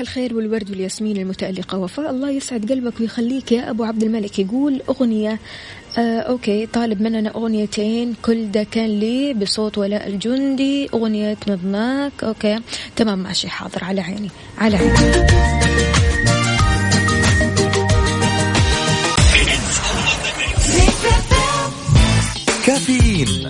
الخير 0.05 0.35
والورد 0.35 0.69
والياسمين 0.69 1.17
المتألقة. 1.17 1.77
وفاء 1.77 2.09
الله 2.09 2.29
يسعد 2.29 2.71
قلبك 2.71 2.93
ويخليك 2.99 3.51
يا 3.51 3.69
أبو 3.69 3.83
عبد 3.83 4.03
الملك. 4.03 4.39
يقول 4.39 4.81
أغنية 4.89 5.39
آه 5.97 6.19
okay 6.19 6.65
طالب 6.65 7.01
مننا 7.01 7.29
أغنيتين. 7.35 8.13
كل 8.21 8.51
ده 8.51 8.63
كان 8.63 8.99
ليه 8.99 9.33
بصوت 9.33 9.77
ولاء 9.77 10.07
الجندي. 10.07 10.89
أغنية 10.93 11.37
مضناك 11.47 12.23
okay 12.23 12.59
تمام 12.95 13.19
ماشي 13.19 13.49
حاضر 13.49 13.83
على 13.83 14.01
عيني 14.01 14.29
على 14.57 14.77
عيني. 14.77 14.93
كافيين. 22.65 23.44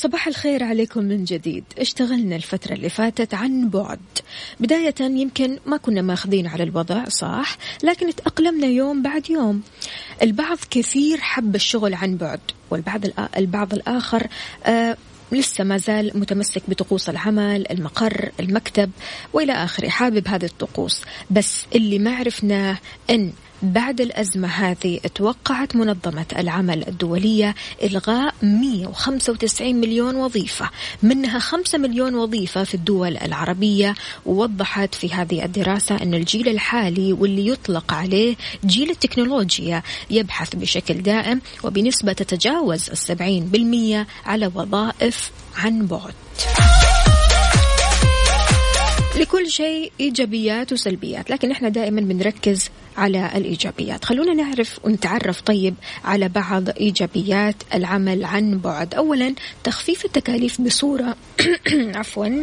صباح 0.00 0.26
الخير 0.26 0.64
عليكم 0.64 1.04
من 1.04 1.24
جديد. 1.24 1.64
اشتغلنا 1.78 2.36
الفترة 2.36 2.72
اللي 2.72 2.88
فاتت 2.88 3.34
عن 3.34 3.68
بعد. 3.68 3.98
بداية 4.60 4.94
يمكن 5.00 5.58
ما 5.66 5.76
كنا 5.76 6.02
ماخذين 6.02 6.46
على 6.46 6.62
الوضع 6.62 7.04
صح؟ 7.04 7.56
لكن 7.84 8.14
تأقلمنا 8.14 8.66
يوم 8.66 9.02
بعد 9.02 9.30
يوم. 9.30 9.62
البعض 10.22 10.58
كثير 10.70 11.20
حب 11.20 11.54
الشغل 11.54 11.94
عن 11.94 12.16
بعد 12.16 12.40
والبعض 12.70 13.00
البعض 13.36 13.74
الآخر 13.74 14.26
آه 14.66 14.96
لسه 15.32 15.64
ما 15.64 15.76
زال 15.76 16.10
متمسك 16.14 16.62
بطقوس 16.68 17.08
العمل 17.08 17.66
المقر 17.70 18.30
المكتب 18.40 18.90
وإلى 19.32 19.52
آخره 19.52 19.88
حابب 19.88 20.28
هذه 20.28 20.44
الطقوس. 20.44 21.02
بس 21.30 21.66
اللي 21.74 21.98
ما 21.98 22.16
عرفناه 22.16 22.78
إن 23.10 23.32
بعد 23.62 24.00
الأزمة 24.00 24.48
هذه 24.48 25.00
توقعت 25.14 25.76
منظمة 25.76 26.26
العمل 26.38 26.88
الدولية 26.88 27.54
إلغاء 27.82 28.34
195 28.42 29.74
مليون 29.74 30.16
وظيفة 30.16 30.70
منها 31.02 31.38
5 31.38 31.78
مليون 31.78 32.14
وظيفة 32.14 32.64
في 32.64 32.74
الدول 32.74 33.16
العربية. 33.16 33.94
ووضحت 34.26 34.94
في 34.94 35.14
هذه 35.14 35.44
الدراسة 35.44 36.02
أن 36.02 36.14
الجيل 36.14 36.48
الحالي 36.48 37.12
واللي 37.12 37.46
يطلق 37.48 37.92
عليه 37.92 38.36
جيل 38.64 38.90
التكنولوجيا 38.90 39.82
يبحث 40.10 40.56
بشكل 40.56 41.02
دائم 41.02 41.40
وبنسبة 41.64 42.12
تتجاوز 42.12 42.90
السبعين 42.90 43.44
بالمية 43.44 44.06
على 44.26 44.46
وظائف 44.54 45.30
عن 45.56 45.86
بعد. 45.86 46.14
لكل 49.16 49.50
شيء 49.50 49.92
إيجابيات 50.00 50.72
وسلبيات 50.72 51.30
لكن 51.30 51.50
إحنا 51.50 51.68
دائما 51.68 52.00
بنركز 52.00 52.70
على 52.98 53.30
الإيجابيات. 53.34 54.04
خلونا 54.04 54.34
نعرف 54.34 54.80
ونتعرف 54.84 55.40
طيب 55.40 55.74
على 56.04 56.28
بعض 56.28 56.68
إيجابيات 56.68 57.56
العمل 57.74 58.24
عن 58.24 58.58
بعد. 58.58 58.94
اولا 58.94 59.34
تخفيف 59.64 60.04
التكاليف 60.04 60.60
بصورة 60.60 61.16
عفوا. 61.98 62.42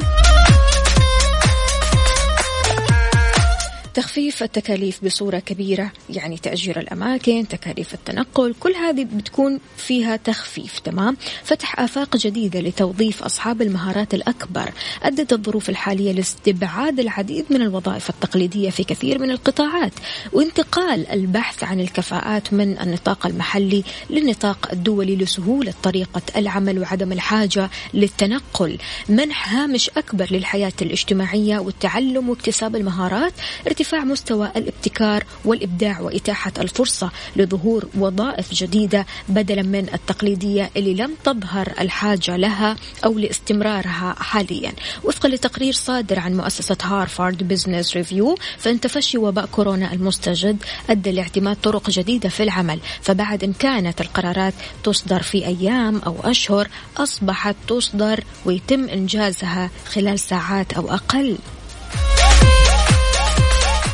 تخفيف 3.96 4.44
التكاليف 4.44 5.06
بصورة 5.06 5.40
كبيرة 5.40 5.92
يعني 6.10 6.38
تأجير 6.38 6.80
الأماكن 6.80 7.48
تكاليف 7.48 7.94
التنقل 7.94 8.56
كل 8.60 8.74
هذه 8.74 9.04
بتكون 9.04 9.60
فيها 9.78 10.16
تخفيف 10.16 10.80
تمام؟ 10.80 11.18
فتح 11.44 11.80
آفاق 11.80 12.18
جديدة 12.18 12.60
لتوظيف 12.60 13.24
أصحاب 13.24 13.62
المهارات 13.62 14.14
الأكبر. 14.14 14.72
أدت 15.04 15.34
الظروف 15.34 15.70
الحالية 15.70 16.12
لاستبعاد 16.12 17.00
العديد 17.00 17.46
من 17.50 17.62
الوظائف 17.62 18.10
التقليدية 18.10 18.70
في 18.70 18.84
كثير 18.84 19.20
من 19.20 19.32
القطاعات. 19.32 19.94
وانتقال 20.34 21.08
البحث 21.08 21.64
عن 21.64 21.80
الكفاءات 21.80 22.54
من 22.54 22.80
النطاق 22.80 23.26
المحلي 23.26 23.84
للنطاق 24.10 24.70
الدولي 24.74 25.16
لسهولة 25.16 25.74
طريقة 25.84 26.22
العمل 26.36 26.80
وعدم 26.80 27.12
الحاجة 27.12 27.70
للتنقل. 27.94 28.78
منح 29.10 29.54
هامش 29.54 29.90
أكبر 29.90 30.28
للحياة 30.32 30.74
الاجتماعية 30.82 31.60
والتعلم 31.60 32.30
واكتساب 32.30 32.76
المهارات 32.76 33.34
ارتفاع 33.68 33.85
ارتفاع 33.86 34.04
مستوى 34.04 34.52
الابتكار 34.56 35.24
والإبداع 35.46 36.00
وإتاحة 36.00 36.52
الفرصة 36.60 37.12
لظهور 37.36 37.88
وظائف 37.98 38.54
جديدة 38.54 39.06
بدلا 39.30 39.62
من 39.62 39.90
التقليدية 39.94 40.70
اللي 40.78 40.94
لم 40.94 41.12
تظهر 41.24 41.74
الحاجة 41.80 42.38
لها 42.38 42.76
أو 43.06 43.20
لاستمرارها 43.20 44.16
حاليا. 44.20 44.74
وفقا 45.04 45.30
لتقرير 45.30 45.74
صادر 45.74 46.20
عن 46.20 46.38
مؤسسة 46.38 46.78
Harvard 46.84 47.48
Business 47.48 47.98
Review 47.98 48.38
فإن 48.58 48.80
تفشي 48.80 49.18
وباء 49.18 49.46
كورونا 49.46 49.94
المستجد 49.94 50.64
أدى 50.90 51.12
لاعتماد 51.12 51.58
طرق 51.64 51.90
جديدة 51.90 52.30
في 52.30 52.44
العمل. 52.44 52.80
فبعد 53.02 53.44
إن 53.44 53.54
كانت 53.54 54.02
القرارات 54.02 54.54
تصدر 54.84 55.22
في 55.22 55.46
أيام 55.46 56.02
أو 56.06 56.16
أشهر 56.24 56.68
أصبحت 56.98 57.56
تصدر 57.68 58.24
ويتم 58.46 58.90
إنجازها 58.90 59.70
خلال 59.94 60.20
ساعات 60.20 60.74
أو 60.74 60.94
أقل. 60.94 61.38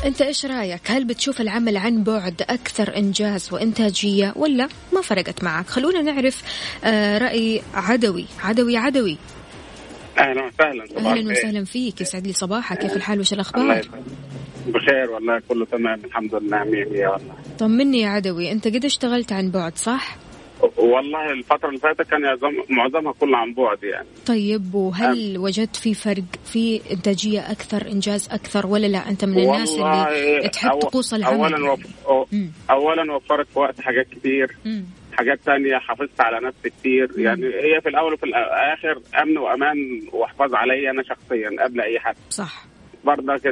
انت 0.05 0.21
إيش 0.21 0.45
رايك؟ 0.45 0.81
هل 0.91 1.05
بتشوف 1.05 1.41
العمل 1.41 1.77
عن 1.77 2.03
بعد 2.03 2.41
أكثر 2.41 2.97
إنجاز 2.97 3.53
وإنتاجية 3.53 4.33
ولا 4.35 4.67
ما 4.93 5.01
فرقت 5.01 5.43
معك؟ 5.43 5.67
خلونا 5.67 6.01
نعرف 6.01 6.43
آه، 6.83 7.17
رأي 7.17 7.61
عدوي 7.73 8.25
عدوي 8.43 8.77
عدوي. 8.77 9.17
أهلا 10.19 10.43
وسهلا 10.45 11.09
أهلا 11.11 11.31
وسهلا 11.31 11.65
فيك 11.65 12.01
يسعد 12.01 12.27
لي 12.27 12.33
صباحك. 12.33 12.77
كيف 12.79 12.95
الحال 12.95 13.19
وش 13.19 13.33
الأخبار؟ 13.33 13.87
بخير 14.67 15.09
والله 15.11 15.41
كله 15.49 15.65
تمام 15.65 15.99
الحمد 16.05 16.35
لله 16.35 16.63
مية 16.63 16.85
مية 16.85 17.07
والله. 17.07 17.33
طمني 17.59 18.01
يا 18.01 18.09
عدوي 18.09 18.51
أنت 18.51 18.67
قد 18.67 18.85
اشتغلت 18.85 19.31
عن 19.31 19.51
بعد 19.51 19.77
صح؟ 19.77 20.15
والله 20.77 21.31
الفترة 21.31 21.67
اللي 21.69 21.79
فاتت 21.79 22.01
كان 22.01 22.21
معظمها 22.69 23.13
كلها 23.13 23.39
عن 23.39 23.53
بعد 23.53 23.83
يعني. 23.83 24.07
طيب 24.25 24.75
وهل 24.75 25.35
أم. 25.35 25.43
وجدت 25.43 25.75
في 25.75 25.93
فرق 25.93 26.23
في 26.45 26.81
إنتاجية 26.91 27.51
أكثر 27.51 27.91
إنجاز 27.91 28.29
أكثر 28.31 28.67
ولا 28.67 28.87
لا؟ 28.87 29.09
أنت 29.09 29.25
من 29.25 29.39
الناس 29.39 29.79
اللي 29.79 30.49
تحب 30.49 30.71
أو 30.71 30.79
تقوص 30.79 31.13
العمل. 31.13 31.53
أولا 31.53 31.71
وف... 31.71 31.79
أولا 32.71 33.13
وفرت 33.13 33.47
وقت 33.55 33.81
حاجات 33.81 34.07
كتير. 34.09 34.57
مم. 34.65 34.85
حاجات 35.13 35.39
تانية 35.45 35.77
حافظت 35.77 36.21
على 36.21 36.47
نفسي 36.47 36.69
كتير. 36.69 37.11
يعني 37.17 37.45
هي 37.45 37.81
في 37.81 37.89
الأول 37.89 38.13
وفي 38.13 38.23
الآخر 38.23 39.01
أمن 39.21 39.37
وأمان 39.37 39.77
وحفاظ 40.13 40.55
علي 40.55 40.89
أنا 40.89 41.03
شخصيا 41.03 41.63
قبل 41.63 41.81
أي 41.81 41.99
حد. 41.99 42.15
صح. 42.29 42.70
برضك 43.05 43.47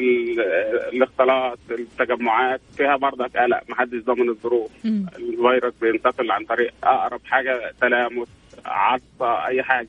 الاختلاط 0.93 1.59
التجمعات 1.71 2.61
فيها 2.77 2.95
برضك 2.95 3.37
قلق 3.37 3.61
محدش 3.69 4.03
ضامن 4.03 4.29
الظروف. 4.29 4.71
الفيروس 4.85 5.73
بينتقل 5.81 6.31
عن 6.31 6.45
طريق 6.45 6.73
أقرب 6.83 7.21
حاجة 7.25 7.71
تلامس 7.81 8.27
عطسه 8.65 9.47
أي 9.47 9.63
حاجة. 9.63 9.87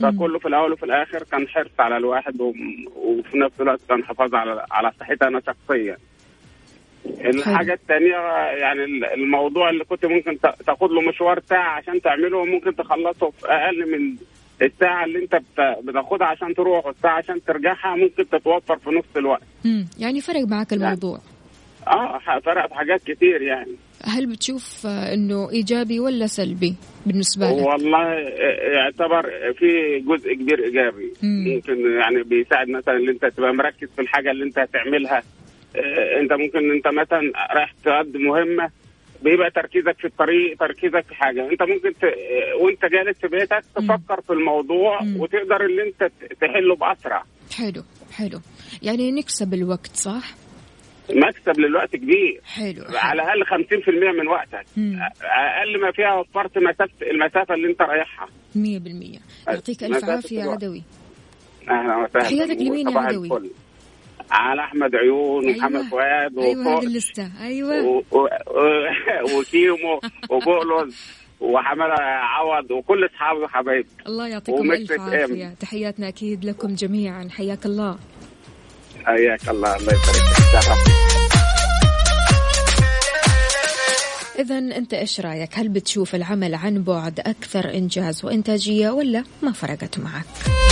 فكله 0.00 0.38
في 0.38 0.48
الأول 0.48 0.72
وفي 0.72 0.82
الآخر 0.82 1.22
كان 1.32 1.48
حرص 1.48 1.70
على 1.80 1.96
الواحد 1.96 2.40
وفي 2.96 3.38
نفس 3.38 3.60
الوقت 3.60 3.80
كان 3.88 4.04
حفاظ 4.04 4.34
على 4.34 4.66
على 4.70 4.92
صحتي 5.00 5.24
أنا 5.28 5.40
شخصيا. 5.40 5.96
الحاجة 7.24 7.72
الثانية 7.72 8.16
يعني 8.60 8.84
الموضوع 9.14 9.70
اللي 9.70 9.84
كنت 9.84 10.06
ممكن 10.06 10.38
تاخد 10.40 10.90
له 10.90 11.00
مشوار 11.00 11.40
ساعة 11.40 11.70
عشان 11.76 12.00
تعمله 12.00 12.44
ممكن 12.44 12.76
تخلصه 12.76 13.30
في 13.30 13.46
أقل 13.46 13.90
من 13.92 14.16
الساعة 14.62 15.04
اللي 15.04 15.18
أنت 15.18 15.40
بتاخدها 15.82 16.26
عشان 16.26 16.54
تروح 16.54 16.86
والساعة 16.86 17.16
عشان 17.18 17.44
ترجعها 17.44 17.96
ممكن 17.96 18.28
تتوفر 18.28 18.76
في 18.78 18.90
نص 18.90 19.04
الوقت. 19.16 19.42
امم 19.66 19.86
يعني 19.98 20.20
فرق 20.20 20.40
معك 20.48 20.72
الموضوع. 20.72 21.18
آه 21.88 22.18
فرق 22.44 22.68
في 22.68 22.74
حاجات 22.74 23.02
كتير 23.02 23.42
يعني. 23.42 23.72
هل 24.04 24.26
بتشوف 24.26 24.86
إنه 24.86 25.50
إيجابي 25.50 26.00
ولا 26.00 26.26
سلبي 26.26 26.74
بالنسبة 27.06 27.46
لك؟ 27.50 27.66
والله 27.66 28.08
يعتبر 28.74 29.30
في 29.58 29.98
جزء 29.98 30.34
كبير 30.34 30.64
إيجابي 30.64 31.12
مم. 31.22 31.44
ممكن 31.48 31.90
يعني 32.00 32.22
بيساعد 32.22 32.68
مثلا 32.68 32.96
إن 32.96 33.08
أنت 33.08 33.24
تبقى 33.26 33.52
مركز 33.54 33.88
في 33.96 34.02
الحاجة 34.02 34.30
اللي 34.30 34.44
أنت 34.44 34.58
هتعملها 34.58 35.22
أنت 36.20 36.32
ممكن 36.32 36.70
أنت 36.70 36.86
مثلا 36.88 37.32
رايح 37.54 37.74
تقدم 37.84 38.20
مهمة 38.20 38.70
بيبقى 39.24 39.50
تركيزك 39.50 39.98
في 39.98 40.04
الطريق 40.06 40.58
تركيزك 40.58 41.04
في 41.08 41.14
حاجة. 41.14 41.50
انت 41.50 41.62
ممكن 41.62 41.92
ت... 41.92 42.04
وانت 42.60 42.84
جالس 42.84 43.18
في 43.18 43.28
بيتك 43.28 43.62
تفكر 43.76 44.20
في 44.20 44.32
الموضوع 44.32 45.02
مم. 45.02 45.20
وتقدر 45.20 45.64
ان 45.64 45.80
انت 45.80 46.12
تحله 46.40 46.76
بأسرع. 46.76 47.24
حلو 47.56 47.82
حلو. 48.12 48.40
يعني 48.82 49.12
نكسب 49.12 49.54
الوقت 49.54 49.96
صح؟ 49.96 50.34
مكسب 51.10 51.60
للوقت 51.60 51.96
كبير. 51.96 52.40
حلو, 52.44 52.84
حلو. 52.84 52.98
على 52.98 53.22
الأقل 53.22 53.44
50% 53.44 53.88
من 54.20 54.28
وقتك. 54.28 54.66
مم. 54.76 54.98
أقل 55.22 55.80
ما 55.80 55.92
فيها 55.92 56.14
وفرت 56.14 56.58
مسافه 56.58 57.10
المسافة 57.10 57.54
اللي 57.54 57.68
انت 57.70 57.82
رايحها. 57.82 58.26
100% 58.26 59.18
يعطيك 59.48 59.84
ألف 59.84 60.04
عافية 60.04 60.38
يا 60.40 60.50
عدوي. 60.50 60.82
أهلا 61.70 61.96
وسهلا. 61.96 62.24
تحياتك 62.24 62.60
لمين 62.60 62.88
يا 62.88 62.98
عدوي؟ 62.98 63.26
الفل. 63.26 63.50
على 64.30 64.62
أحمد 64.62 64.94
عيون 64.94 65.44
أيوة. 65.44 65.56
ومحمد 65.56 65.82
فؤاد 65.82 66.38
أيوه 66.38 66.78
هذه 66.78 66.84
اللستة. 66.84 67.30
أيوه. 67.40 67.86
و... 67.86 68.02
و... 68.12 68.28
وكيمو 69.38 70.00
وبولوز 70.30 70.96
وحمادة 71.40 71.94
عوض 72.04 72.70
وكل 72.70 73.06
أصحابي 73.06 73.40
وحبايبي 73.40 73.88
الله 74.06 74.28
يعطيكم 74.28 74.72
ألف 74.72 74.92
عافية. 74.92 75.54
تحياتنا 75.60 76.08
أكيد 76.08 76.44
لكم 76.44 76.74
جميعا. 76.74 77.28
حياك 77.30 77.66
الله. 77.66 77.98
حياك 79.04 79.48
الله. 79.48 79.76
الله 79.76 79.92
يبارك 79.92 81.12
إذا 84.38 84.58
أنت 84.58 84.94
إيش 84.94 85.20
رأيك؟ 85.20 85.58
هل 85.58 85.68
بتشوف 85.68 86.14
العمل 86.14 86.54
عن 86.54 86.82
بعد 86.82 87.20
أكثر 87.20 87.74
إنجاز 87.74 88.24
وإنتاجية 88.24 88.90
ولا 88.90 89.24
ما 89.42 89.52
فرقت 89.52 89.98
معك؟ 89.98 90.71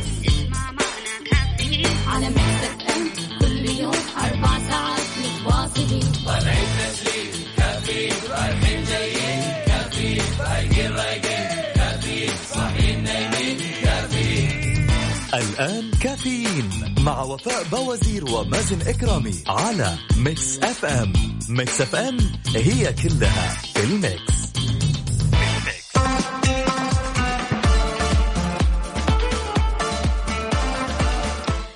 مع 17.05 17.21
وفاء 17.23 17.63
بوازير 17.63 18.25
ومازن 18.25 18.81
إكرامي 18.87 19.33
على 19.47 19.97
Mix 20.17 20.59
FM. 20.59 21.13
Mix 21.49 21.81
FM 21.81 22.17
هي 22.55 22.93
كلها 22.93 23.49
في 23.73 23.83
ال 23.83 23.95
mix. 23.95 24.41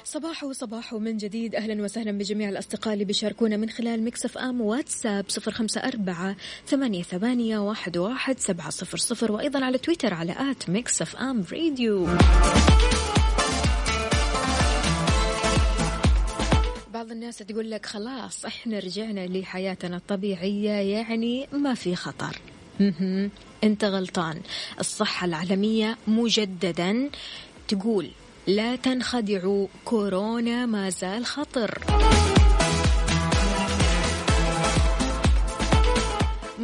صباح 0.06 0.52
صباح 0.52 0.94
من 0.94 1.18
جديد. 1.18 1.56
أهلا 1.56 1.84
وسهلا 1.84 2.12
بجميع 2.12 2.50
الأصدقاء 2.50 2.94
اللي 2.94 3.06
بيشاركونا 3.06 3.58
من 3.58 3.70
خلال 3.70 4.04
Mix 4.04 4.26
FM 4.26 4.62
واتساب 4.62 5.26
صفر 5.28 5.52
خمسة 5.52 5.82
أربعة 5.82 6.36
ثمانية, 6.68 7.04
ثمانية 7.04 7.58
واحد, 7.58 7.98
واحد 7.98 8.40
سبعة 8.40 8.70
صفر 8.70 8.98
صفر. 8.98 9.32
وأيضا 9.32 9.66
على 9.66 9.78
تويتر 9.78 10.14
على 10.14 10.52
at 10.52 10.70
Mix 10.70 11.02
FM 11.02 11.44
Radio. 11.52 12.08
الناس 17.16 17.38
تقول 17.38 17.72
لك 17.72 17.86
خلاص 17.86 18.46
إحنا 18.46 18.80
رجعنا 18.80 19.28
لحياتنا 19.28 19.98
الطبيعية 19.98 20.72
يعني 20.72 21.48
ما 21.52 21.74
في 21.74 21.96
خطر. 21.96 22.42
أنت 23.64 23.86
غلطان. 23.86 24.42
الصحة 24.80 25.26
العالمية 25.26 25.98
مجددا 26.08 27.10
تقول 27.68 28.10
لا 28.48 28.76
تنخدعوا 28.76 29.68
كورونا 29.86 30.66
ما 30.66 30.90
زال 30.90 31.26
خطر. 31.26 31.80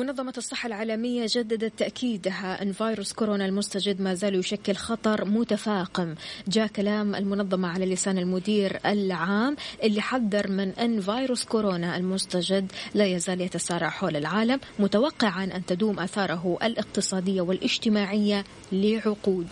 منظمة 0.02 0.34
الصحة 0.38 0.68
العالمية 0.68 1.26
جددت 1.30 1.80
تأكيدها. 1.80 2.62
أن 2.62 2.72
فيروس 2.72 3.14
كورونا 3.14 3.46
المستجد 3.46 4.02
ما 4.02 4.14
زال 4.14 4.36
يشكل 4.36 4.76
خطر 4.76 5.26
متفاقم. 5.26 6.16
جاء 6.48 6.68
كلام 6.68 7.16
المنظمة 7.16 7.68
على 7.68 7.86
لسان 7.86 8.18
المدير 8.18 8.80
العام 8.86 9.56
اللي 9.84 10.02
حذر 10.02 10.52
من 10.52 10.70
أن 10.70 11.02
فيروس 11.02 11.46
كورونا 11.46 11.98
المستجد 11.98 12.72
لا 12.94 13.06
يزال 13.06 13.42
يتسارع 13.42 13.90
حول 13.90 14.16
العالم 14.16 14.60
متوقعا 14.80 15.44
أن 15.44 15.66
تدوم 15.66 16.00
آثاره 16.00 16.58
الاقتصادية 16.64 17.42
والاجتماعية 17.42 18.44
لعقود. 18.72 19.48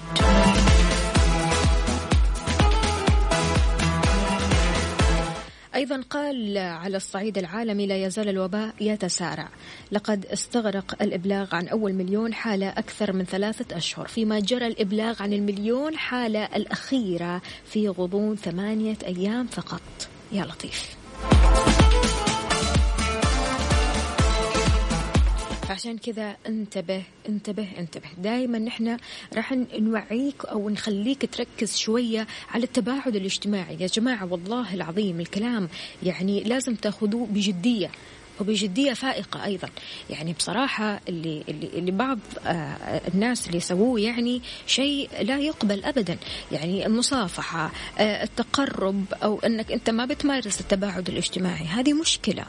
أيضا 5.80 6.02
قال 6.10 6.58
على 6.58 6.98
الصعيد 6.98 7.38
العالمي 7.38 7.88
لا 7.88 8.06
يزال 8.06 8.30
الوباء 8.30 8.74
يتسارع. 8.82 9.50
لقد 9.92 10.26
استغرق 10.26 10.96
الإبلاغ 11.02 11.56
عن 11.56 11.68
أول 11.68 11.94
مليون 11.94 12.34
حالة 12.34 12.70
أكثر 12.70 13.14
من 13.14 13.26
ثلاثة 13.26 13.78
أشهر 13.78 14.08
فيما 14.08 14.40
جرى 14.40 14.68
الإبلاغ 14.68 15.24
عن 15.24 15.34
المليون 15.34 15.98
حالة 15.98 16.44
الأخيرة 16.44 17.42
في 17.66 17.90
غضون 17.90 18.36
ثمانية 18.36 18.98
أيام 19.06 19.48
فقط. 19.48 19.82
يا 20.32 20.44
لطيف. 20.44 20.98
فعشان 25.70 25.98
كذا 25.98 26.36
انتبه 26.48 27.04
انتبه 27.30 27.68
انتبه. 27.78 28.08
دائما 28.18 28.60
نحن 28.60 28.98
راح 29.36 29.54
نوعيك 29.80 30.46
أو 30.46 30.70
نخليك 30.70 31.36
تركز 31.36 31.78
شوية 31.78 32.28
على 32.52 32.64
التباعد 32.64 33.16
الاجتماعي. 33.16 33.78
يا 33.80 33.88
جماعة 33.88 34.34
والله 34.34 34.74
العظيم 34.74 35.20
الكلام 35.20 35.70
يعني 36.04 36.44
لازم 36.44 36.76
تأخذوه 36.76 37.28
بجدية 37.28 37.92
وبجدية 38.40 38.94
فائقة 38.94 39.46
أيضا. 39.46 39.70
يعني 40.10 40.34
بصراحة 40.34 41.02
اللي, 41.10 41.44
اللي, 41.50 41.68
اللي 41.74 41.92
بعض 41.92 42.20
آه 42.46 43.02
الناس 43.14 43.48
اللي 43.48 43.58
يسووه 43.58 44.00
يعني 44.00 44.42
شيء 44.68 45.10
لا 45.22 45.40
يقبل 45.40 45.84
أبدا. 45.84 46.18
يعني 46.52 46.86
المصافحة 46.86 47.72
آه 48.00 48.24
التقرب 48.24 49.06
أو 49.24 49.40
أنك 49.40 49.72
أنت 49.72 49.90
ما 49.90 50.06
بتمارس 50.06 50.62
التباعد 50.62 51.10
الاجتماعي. 51.10 51.66
هذه 51.66 51.94
مشكلة. 51.94 52.46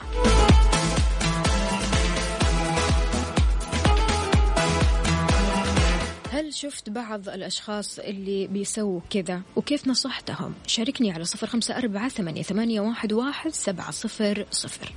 هل 6.51 6.55
شفت 6.55 6.91
بعض 6.91 7.29
الأشخاص 7.29 7.99
اللي 7.99 8.47
بيسووا 8.47 9.01
كذا 9.11 9.43
وكيف 9.57 9.89
نصحتهم؟ 9.89 10.55
شاركني 10.67 11.13
على 11.13 11.25
صفر 11.25 11.47
خمسة 11.47 11.77
أربعة 11.77 12.09
ثمانية, 12.43 12.81
واحد, 12.81 13.13
واحد 13.13 13.51
سبعة 13.51 13.91
صفر 13.91 14.47
صفر. 14.51 14.93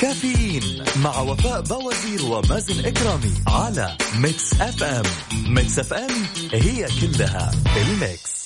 كافيين 0.00 0.84
مع 1.04 1.20
وفاء 1.20 1.60
بوازير 1.60 2.24
ومازن 2.24 2.86
إكرامي 2.86 3.32
على 3.48 3.96
Mix 4.20 4.60
FM 4.60 5.04
Mix 5.54 5.78
FM 5.78 6.10
هي 6.52 6.88
كلها 7.00 7.50
ال 7.76 7.88
mix. 7.88 8.37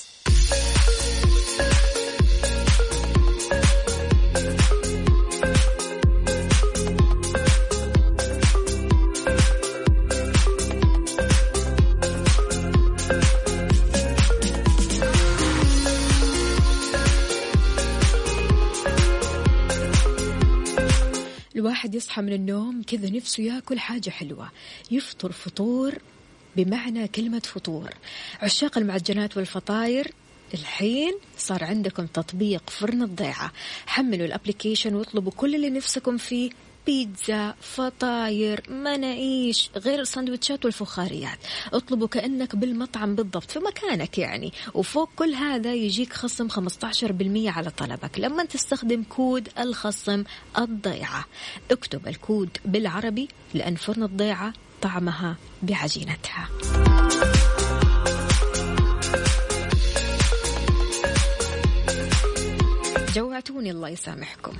الواحد 21.83 21.95
يصحى 21.95 22.21
من 22.21 22.33
النوم 22.33 22.83
كذا 22.83 23.09
نفسه 23.09 23.43
ياكل 23.43 23.79
حاجة 23.79 24.09
حلوة. 24.09 24.51
يفطر 24.91 25.31
فطور 25.31 25.95
بمعنى 26.55 27.07
كلمة 27.07 27.39
فطور. 27.39 27.89
عشاق 28.41 28.77
المعجنات 28.77 29.37
والفطاير 29.37 30.11
الحين 30.53 31.13
صار 31.37 31.63
عندكم 31.63 32.05
تطبيق 32.05 32.69
فرن 32.69 33.03
الضيعة. 33.03 33.51
حملوا 33.85 34.25
ال 34.25 34.31
application 34.31 34.95
واطلبوا 34.95 35.31
كل 35.31 35.55
اللي 35.55 35.69
نفسكم 35.69 36.17
فيه 36.17 36.49
بيتزا 36.85 37.55
فطاير 37.61 38.63
مناقيش 38.69 39.69
غير 39.75 39.99
السندوتشات 39.99 40.65
والفخاريات. 40.65 41.37
اطلبوا 41.73 42.07
كأنك 42.07 42.55
بالمطعم 42.55 43.15
بالضبط 43.15 43.51
في 43.51 43.59
مكانك 43.59 44.17
يعني. 44.17 44.53
وفوق 44.73 45.09
كل 45.15 45.33
هذا 45.33 45.73
يجيك 45.73 46.13
خصم 46.13 46.49
15% 46.49 47.47
على 47.47 47.69
طلبك 47.69 48.19
لما 48.19 48.45
تستخدم 48.45 49.03
كود 49.03 49.49
الخصم 49.59 50.23
الضيعة. 50.57 51.25
اكتب 51.71 52.07
الكود 52.07 52.49
بالعربي 52.65 53.27
لأن 53.53 53.75
فرن 53.75 54.03
الضيعة 54.03 54.53
طعمها 54.81 55.35
بعجينتها. 55.61 56.49
جوعتوني 63.15 63.71
الله 63.71 63.89
يسامحكم. 63.89 64.53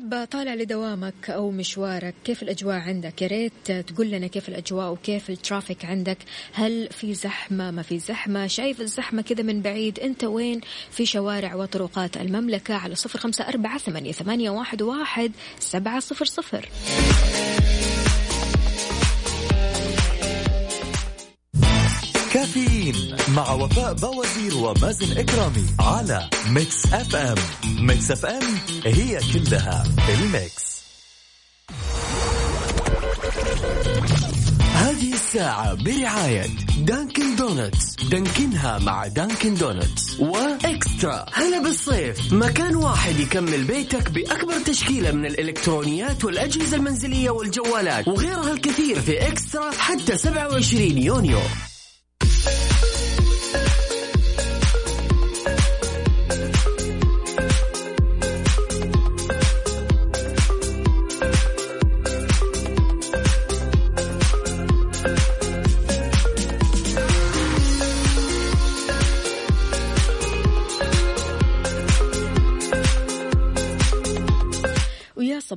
طيب 0.00 0.24
طالع 0.30 0.54
لدوامك 0.54 1.30
أو 1.30 1.50
مشوارك 1.50 2.14
كيف 2.24 2.42
الأجواء 2.42 2.76
عندك؟ 2.76 3.22
يا 3.22 3.26
ريت 3.26 3.72
تقول 3.72 4.10
لنا 4.10 4.26
كيف 4.26 4.48
الأجواء 4.48 4.92
وكيف 4.92 5.30
ال 5.30 5.37
traffic 5.37 5.84
عندك؟ 5.84 6.18
هل 6.52 6.88
في 6.90 7.14
زحمة؟ 7.14 7.70
ما 7.70 7.82
في 7.82 7.98
زحمة؟ 7.98 8.46
شايف 8.46 8.80
الزحمة 8.80 9.22
كذا 9.22 9.42
من 9.42 9.62
بعيد؟ 9.62 10.00
أنت 10.00 10.24
وين؟ 10.24 10.60
في 10.90 11.06
شوارع 11.06 11.54
وطرقات 11.54 12.16
المملكة 12.16 12.74
على 12.74 12.94
صفر 12.94 13.18
خمسة 13.18 13.48
أربعة 13.48 13.78
ثمانية, 13.78 14.50
واحد, 14.50 14.82
واحد 14.82 15.32
سبعة 15.58 16.00
صفر 16.00 16.24
صفر. 16.24 16.68
كافيين 22.54 23.16
مع 23.28 23.52
وفاء 23.52 23.92
بوازير 23.92 24.56
ومازن 24.56 25.18
إكرامي 25.18 25.66
على 25.80 26.30
Mix 26.48 26.86
FM. 26.92 27.34
Mix 27.86 28.10
FM 28.10 28.42
هي 28.84 29.20
كلها 29.32 29.84
ال 30.08 30.22
mix. 30.22 30.80
هذه 34.74 35.12
الساعة 35.12 35.74
برعاية 35.74 36.46
Dunkin' 36.78 37.36
Donuts. 37.36 37.94
دانكنها 38.10 38.78
مع 38.78 39.06
Dunkin' 39.06 39.54
Donuts. 39.54 40.20
و 40.20 40.35
eXtra. 40.35 41.26
هلا 41.32 41.62
بالصيف. 41.62 42.32
مكان 42.32 42.76
واحد 42.76 43.20
يكمل 43.20 43.64
بيتك 43.64 44.10
بأكبر 44.10 44.58
تشكيلة 44.66 45.12
من 45.12 45.26
الإلكترونيات 45.26 46.24
والأجهزة 46.24 46.76
المنزلية 46.76 47.30
والجوالات. 47.30 48.08
وغيرها 48.08 48.52
الكثير 48.52 49.00
في 49.00 49.28
eXtra 49.28 49.70
حتى 49.70 50.16
27 50.16 50.98
يونيو. 50.98 51.38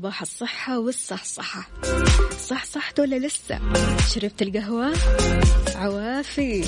صباح 0.04 0.22
الصحة 0.22 0.80
والصحصحة. 0.80 1.70
صح 2.48 2.66
صحت 2.66 3.00
ولا 3.00 3.28
لسه. 3.28 3.60
شربت 4.14 4.42
القهوة؟ 4.42 4.94
عوافي. 5.76 6.64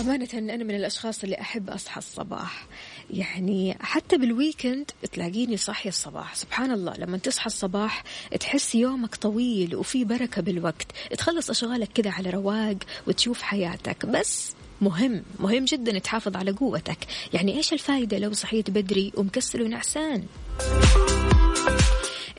أمانة 0.00 0.28
أنا 0.34 0.64
من 0.64 0.74
الأشخاص 0.74 1.24
اللي 1.24 1.40
أحب 1.40 1.70
أصحى 1.70 1.98
الصباح. 1.98 2.66
يعني 3.10 3.76
حتى 3.80 4.16
بالويكند 4.16 4.90
تلاقيني 5.12 5.56
صاحية 5.56 5.90
الصباح. 5.90 6.34
سبحان 6.34 6.70
الله 6.70 6.94
لما 6.98 7.18
تصحى 7.18 7.46
الصباح 7.46 8.04
تحس 8.40 8.74
يومك 8.74 9.14
طويل 9.14 9.76
وفي 9.76 10.04
بركة 10.04 10.42
بالوقت. 10.42 10.86
تخلص 11.18 11.50
أشغالك 11.50 11.88
كذا 11.94 12.10
على 12.10 12.30
رواق 12.30 12.76
وتشوف 13.06 13.42
حياتك. 13.42 14.06
بس 14.06 14.52
مهم 14.80 15.22
مهم 15.40 15.64
جدا 15.64 15.98
تحافظ 15.98 16.36
على 16.36 16.50
قوتك. 16.50 16.98
يعني 17.32 17.56
إيش 17.56 17.72
الفائدة 17.72 18.18
لو 18.18 18.32
صحيت 18.32 18.70
بدري 18.70 19.12
ومكسل 19.16 19.62
ونعسان؟ 19.62 20.24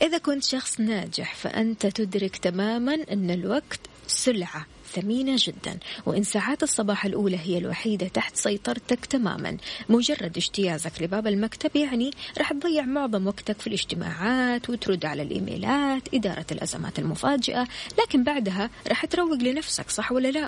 إذا 0.01 0.17
كنت 0.17 0.43
شخص 0.43 0.79
ناجح 0.79 1.35
فأنت 1.35 1.85
تدرك 1.85 2.37
تماما 2.37 2.97
أن 3.11 3.31
الوقت 3.31 3.79
سلعة 4.07 4.65
ثمينة 4.93 5.35
جدا 5.37 5.79
وإن 6.05 6.23
ساعات 6.23 6.63
الصباح 6.63 7.05
الأولى 7.05 7.39
هي 7.43 7.57
الوحيدة 7.57 8.07
تحت 8.07 8.35
سيطرتك 8.35 9.05
تماما. 9.05 9.57
مجرد 9.89 10.37
اجتيازك 10.37 11.01
لباب 11.01 11.27
المكتب 11.27 11.75
يعني 11.75 12.11
راح 12.37 12.53
تضيع 12.53 12.85
معظم 12.85 13.27
وقتك 13.27 13.61
في 13.61 13.67
الاجتماعات 13.67 14.69
وترد 14.69 15.05
على 15.05 15.21
الإيميلات 15.21 16.13
إدارة 16.13 16.45
الأزمات 16.51 16.99
المفاجئة 16.99 17.67
لكن 17.99 18.23
بعدها 18.23 18.69
راح 18.87 19.05
تروق 19.05 19.37
لنفسك 19.37 19.89
صح 19.89 20.11
ولا 20.11 20.31
لا؟ 20.31 20.47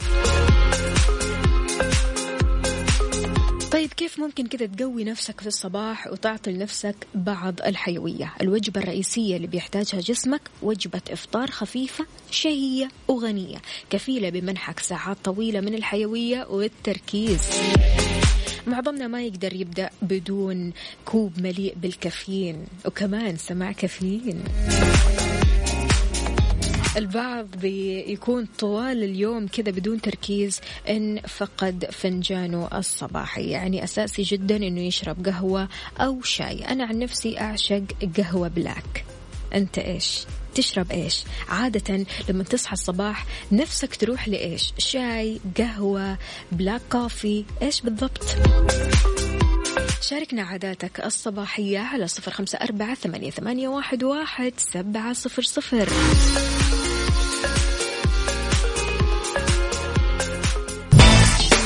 طيب 3.75 3.93
كيف 3.93 4.19
ممكن 4.19 4.47
كذا 4.47 4.65
تقوي 4.65 5.03
نفسك 5.03 5.41
في 5.41 5.47
الصباح 5.47 6.07
وتعطي 6.07 6.51
لنفسك 6.51 6.95
بعض 7.15 7.61
الحيوية؟ 7.61 8.33
الوجبة 8.41 8.81
الرئيسية 8.81 9.35
اللي 9.35 9.47
بيحتاجها 9.47 9.99
جسمك 9.99 10.41
وجبة 10.61 11.01
إفطار 11.09 11.51
خفيفة 11.51 12.05
شهية 12.31 12.87
وغنية 13.07 13.57
كفيلة 13.89 14.29
بمنحك 14.29 14.79
ساعات 14.79 15.17
طويلة 15.23 15.61
من 15.61 15.73
الحيوية 15.73 16.47
والتركيز. 16.49 17.41
معظمنا 18.67 19.07
ما 19.07 19.21
يقدر 19.21 19.53
يبدأ 19.53 19.89
بدون 20.01 20.73
كوب 21.05 21.41
مليء 21.41 21.75
بالكافيين 21.75 22.65
وكمان 22.85 23.37
سماع 23.37 23.71
كافيين. 23.71 24.43
البعض 26.97 27.45
بيكون 27.61 28.47
طوال 28.59 29.03
اليوم 29.03 29.47
كذا 29.47 29.71
بدون 29.71 30.01
تركيز 30.01 30.61
إن 30.89 31.19
فقد 31.27 31.85
فنجانه 31.91 32.69
الصباحي 32.73 33.49
يعني 33.49 33.83
أساسي 33.83 34.21
جدا 34.21 34.55
إنه 34.55 34.81
يشرب 34.81 35.25
قهوة 35.25 35.69
أو 35.99 36.21
شاي. 36.21 36.65
أنا 36.65 36.85
عن 36.85 36.99
نفسي 36.99 37.39
أعشق 37.39 37.83
قهوة 38.17 38.47
black. 38.47 39.05
أنت 39.53 39.77
إيش؟ 39.77 40.25
تشرب 40.55 40.91
إيش؟ 40.91 41.23
عادة 41.49 42.05
لما 42.29 42.43
تصحى 42.43 42.73
الصباح 42.73 43.25
نفسك 43.51 43.95
تروح 43.95 44.27
لإيش؟ 44.27 44.73
شاي 44.77 45.39
قهوة 45.57 46.17
black 46.51 46.81
coffee. 46.91 47.45
إيش 47.61 47.81
بالضبط؟ 47.81 48.35
شاركنا 50.01 50.43
عاداتك 50.43 51.05
الصباحية 51.05 51.79
على 51.79 52.07
صفر 52.07 52.31
خمسة 52.31 52.57
أربعة 52.57 52.95
ثمانية, 52.95 53.67
واحد 53.67 54.53
سبعة 54.57 55.13
صفر 55.13 55.41
صفر. 55.41 55.89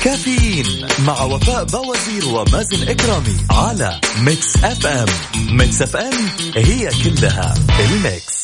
كافيين 0.04 0.66
مع 1.00 1.22
وفاء 1.24 1.64
بوازير 1.64 2.26
ومازن 2.26 2.88
إكرامي 2.88 3.36
على 3.52 4.02
Mix 4.22 4.64
FM. 4.64 5.06
Mix 5.58 5.82
FM 5.82 6.14
هي 6.56 6.90
كلها 7.04 7.54
ال 7.80 7.92
Mix. 7.92 8.40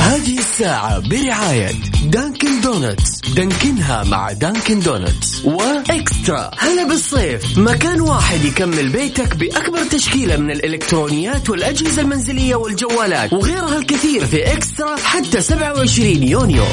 هذه 0.00 0.38
الساعة 0.38 0.98
برعاية 0.98 1.70
Dunkin' 2.04 2.60
Donuts. 2.60 3.20
Dunkin 3.36 3.94
ها 3.94 4.04
مع 4.04 4.32
Dunkin' 4.32 4.80
Donuts. 4.80 5.44
و 5.44 5.59
eXtra. 5.59 6.50
هلا 6.58 6.84
بالصيف. 6.88 7.58
مكان 7.58 8.00
واحد 8.00 8.44
يكمل 8.44 8.88
بيتك 8.88 9.36
بأكبر 9.36 9.84
تشكيلة 9.84 10.36
من 10.36 10.50
الإلكترونيات 10.50 11.50
والأجهزة 11.50 12.02
المنزلية 12.02 12.54
والجوالات 12.54 13.32
وغيرها 13.32 13.76
الكثير 13.78 14.26
في 14.26 14.52
eXtra 14.52 14.96
حتى 14.96 15.40
27 15.40 16.22
يونيو. 16.22 16.64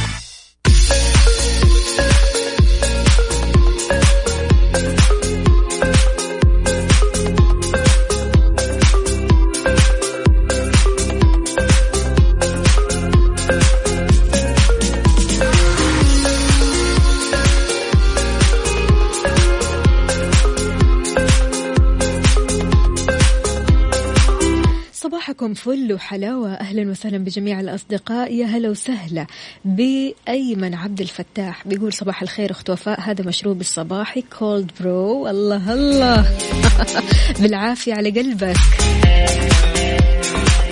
صباحكم 25.42 25.54
فل 25.54 25.94
وحلاوة. 25.94 26.54
أهلا 26.54 26.92
وسهلا 26.92 27.18
بجميع 27.18 27.60
الأصدقاء. 27.60 28.34
يا 28.34 28.46
هلا 28.46 28.70
وسهلا 28.70 29.28
بأيمن 29.66 30.74
عبد 30.74 31.02
الفتاح. 31.02 31.68
بيقول 31.68 31.94
صباح 31.94 32.22
الخير 32.22 32.52
أخت 32.52 32.70
وفاء. 32.70 33.02
هذا 33.02 33.26
مشروب 33.26 33.62
الصباحي 33.62 34.24
cold 34.40 34.72
brew 34.80 35.28
الله 35.28 35.74
الله. 35.74 36.38
بالعافية 37.42 37.94
على 37.94 38.10
قلبك. 38.10 38.58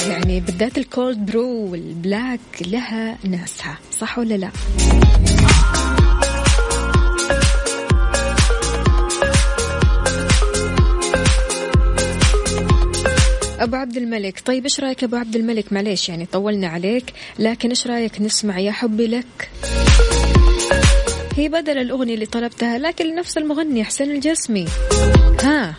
يعني 0.09 0.39
بالذات 0.39 0.77
ال 0.77 0.87
cold 0.87 1.25
brew 1.25 1.71
وال 1.71 1.91
black 1.91 2.39
لها 2.61 3.17
ناسها. 3.23 3.77
صح 3.91 4.19
ولا 4.19 4.35
لا؟ 4.35 4.49
أبو 13.59 13.75
عبد 13.75 13.97
الملك. 13.97 14.41
طيب 14.45 14.63
إيش 14.63 14.79
رأيك 14.79 15.03
أبو 15.03 15.15
عبد 15.15 15.35
الملك؟ 15.35 15.73
معليش 15.73 16.09
يعني 16.09 16.25
طولنا 16.25 16.67
عليك 16.67 17.13
لكن 17.39 17.69
إيش 17.69 17.87
رأيك 17.87 18.21
نسمع 18.21 18.59
يا 18.59 18.71
حبي 18.71 19.07
لك؟ 19.07 19.49
هي 21.35 21.49
بدل 21.49 21.77
الأغنية 21.77 22.13
اللي 22.13 22.25
طلبتها 22.25 22.77
لكن 22.77 23.15
نفس 23.15 23.37
المغني 23.37 23.83
حسين 23.83 24.11
الجسمي. 24.11 24.65
ها. 25.43 25.75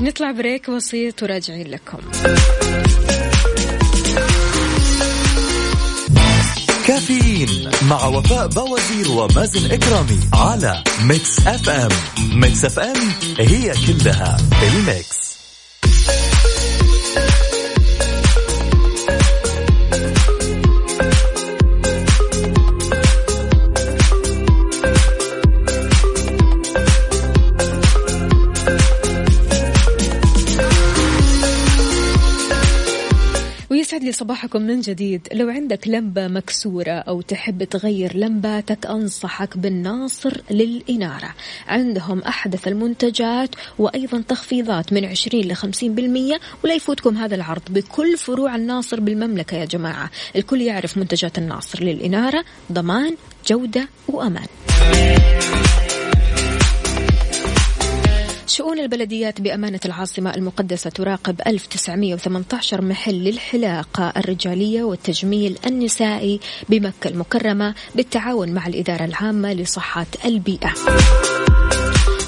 نطلع 0.00 0.30
break 0.30 0.70
بسيط 0.70 1.22
وراجعين 1.22 1.70
لكم. 1.70 1.98
كافيين 6.86 7.70
مع 7.82 8.06
وفاء 8.06 8.46
بوازير 8.46 9.10
ومازن 9.10 9.70
إكرامي 9.72 10.20
على 10.34 10.84
Mix 11.04 11.46
FM. 11.46 11.88
Mix 12.40 12.64
FM 12.64 12.96
هي 13.38 13.72
كلها 13.86 14.36
ال 14.62 14.76
Mix. 14.76 15.33
يسعد 33.94 34.06
لي 34.06 34.12
صباحكم 34.12 34.62
من 34.62 34.80
جديد. 34.80 35.28
لو 35.32 35.48
عندك 35.48 35.88
لمبة 35.88 36.28
مكسورة 36.28 36.90
أو 36.90 37.20
تحب 37.20 37.64
تغير 37.64 38.16
لمباتك 38.16 38.86
أنصحك 38.86 39.58
بالناصر 39.58 40.40
للإنارة. 40.50 41.34
عندهم 41.66 42.18
أحدث 42.18 42.68
المنتجات 42.68 43.48
وأيضا 43.78 44.24
تخفيضات 44.28 44.92
من 44.92 45.04
20 45.04 45.44
ل 45.44 45.56
50% 45.56 46.40
ولا 46.64 46.74
يفوتكم 46.74 47.16
هذا 47.16 47.34
العرض 47.34 47.62
بكل 47.70 48.18
فروع 48.18 48.56
الناصر 48.56 49.00
بالمملكة 49.00 49.56
يا 49.56 49.64
جماعة. 49.64 50.10
الكل 50.36 50.60
يعرف 50.60 50.98
منتجات 50.98 51.38
الناصر 51.38 51.84
للإنارة. 51.84 52.44
ضمان 52.72 53.16
جودة 53.46 53.88
وأمان. 54.08 54.46
شؤون 58.54 58.78
البلديات 58.78 59.40
بأمانة 59.40 59.80
العاصمة 59.84 60.34
المقدسة 60.34 60.90
تراقب 60.90 61.40
1918 61.46 62.82
محل 62.82 63.14
للحلاقة 63.14 64.12
الرجالية 64.16 64.82
والتجميل 64.82 65.58
النسائي 65.66 66.40
بمكة 66.68 67.08
المكرمة 67.08 67.74
بالتعاون 67.94 68.54
مع 68.54 68.66
الإدارة 68.66 69.04
العامة 69.04 69.52
لصحة 69.52 70.06
البيئة. 70.24 70.74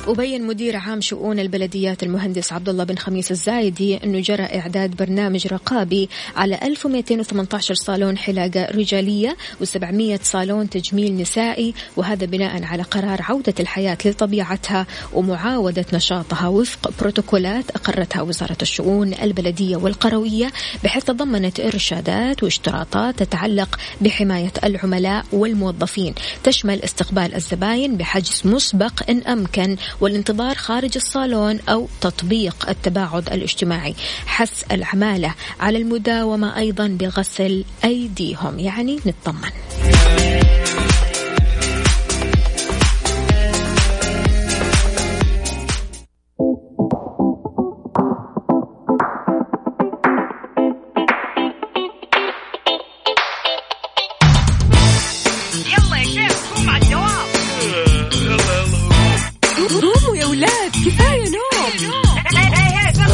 وبين 0.07 0.47
مدير 0.47 0.77
عام 0.77 1.01
شؤون 1.01 1.39
البلديات 1.39 2.03
المهندس 2.03 2.53
عبد 2.53 2.69
الله 2.69 2.85
بن 2.85 2.97
خميس 2.97 3.31
الزايدي 3.31 3.97
أنه 4.05 4.21
جرى 4.21 4.43
إعداد 4.43 4.97
برنامج 4.97 5.47
رقابي 5.47 6.09
على 6.37 6.59
1218 6.63 7.75
صالون 7.75 8.19
حلاقة 8.19 8.65
رجالية 8.65 9.37
و700 9.65 10.23
صالون 10.23 10.71
تجميل 10.71 11.17
نسائي 11.17 11.75
وهذا 11.97 12.27
بناء 12.27 12.63
على 12.65 12.83
قرار 12.83 13.23
عودة 13.23 13.55
الحياة 13.61 13.99
لطبيعتها 14.05 14.87
ومعاودة 15.13 15.85
نشاطها 15.93 16.49
وفق 16.49 16.91
بروتوكولات 17.01 17.71
أقرتها 17.71 18.23
وزارة 18.23 18.59
الشؤون 18.63 19.15
البلدية 19.15 19.77
والقروية 19.77 20.53
بحيث 20.85 21.05
تضمنت 21.05 21.61
إرشادات 21.61 22.43
واشتراطات 22.43 23.19
تتعلق 23.23 23.79
بحماية 24.01 24.53
العملاء 24.65 25.25
والموظفين. 25.33 26.15
تشمل 26.45 26.83
استقبال 26.83 27.35
الزباين 27.35 27.97
بحجز 27.97 28.43
مسبق 28.45 29.11
إن 29.11 29.19
أمكن 29.21 29.77
والانتظار 30.01 30.55
خارج 30.55 30.93
الصالون 30.97 31.61
أو 31.69 31.89
تطبيق 32.01 32.69
التباعد 32.69 33.29
الاجتماعي. 33.33 33.95
حث 34.27 34.73
العمالة 34.73 35.35
على 35.61 35.79
المداومة 35.79 36.57
أيضا 36.57 36.87
بغسل 36.87 37.65
أيديهم 37.85 38.59
يعني 38.59 39.01
نطمن 39.07 39.51